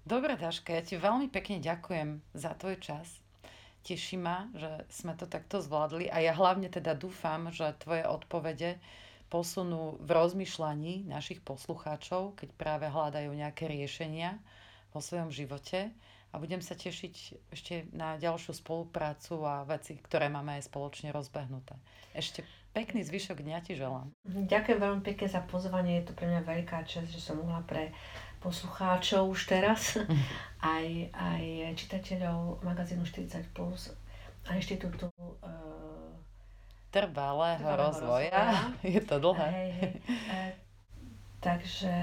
[0.00, 3.20] Dobre, Daška, ja ti veľmi pekne ďakujem za tvoj čas.
[3.80, 8.76] Teší ma, že sme to takto zvládli a ja hlavne teda dúfam, že tvoje odpovede
[9.30, 14.36] posunú v rozmýšľaní našich poslucháčov, keď práve hľadajú nejaké riešenia
[14.90, 15.94] vo svojom živote
[16.30, 17.14] a budem sa tešiť
[17.50, 21.74] ešte na ďalšiu spoluprácu a veci, ktoré máme aj spoločne rozbehnuté.
[22.14, 24.10] Ešte pekný zvyšok dňa ti želám.
[24.26, 27.90] Ďakujem veľmi pekne za pozvanie, je to pre mňa veľká čest, že som mohla pre
[28.40, 30.00] poslucháčov už teraz,
[30.64, 31.42] aj, aj
[31.76, 33.92] čitateľov magazínu 40+, plus
[34.48, 36.10] a inštitútu uh,
[36.90, 38.32] trvalého, rozvoja.
[38.32, 38.44] rozvoja.
[38.96, 39.48] Je to dlhé.
[39.48, 39.70] Hej,
[40.08, 40.50] hej.
[41.40, 41.94] Takže,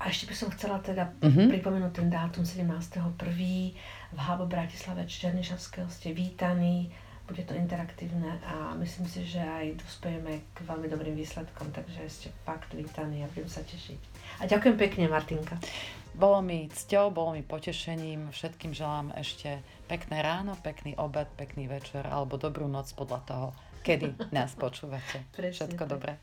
[0.00, 1.52] a ešte by som chcela teda uh-huh.
[1.52, 3.04] pripomenúť ten dátum 17.1.
[4.16, 6.88] v Hábo Bratislave Černišavského ste vítaní,
[7.28, 12.28] bude to interaktívne a myslím si, že aj dospejeme k veľmi dobrým výsledkom, takže ste
[12.48, 14.00] fakt vítaní a budem sa tešiť.
[14.38, 15.56] A ďakujem pekne, Martinka.
[16.18, 22.02] Bolo mi cťou, bolo mi potešením, všetkým želám ešte pekné ráno, pekný obed, pekný večer
[22.04, 23.46] alebo dobrú noc podľa toho,
[23.86, 25.22] kedy nás počúvate.
[25.38, 26.18] Všetko dobré.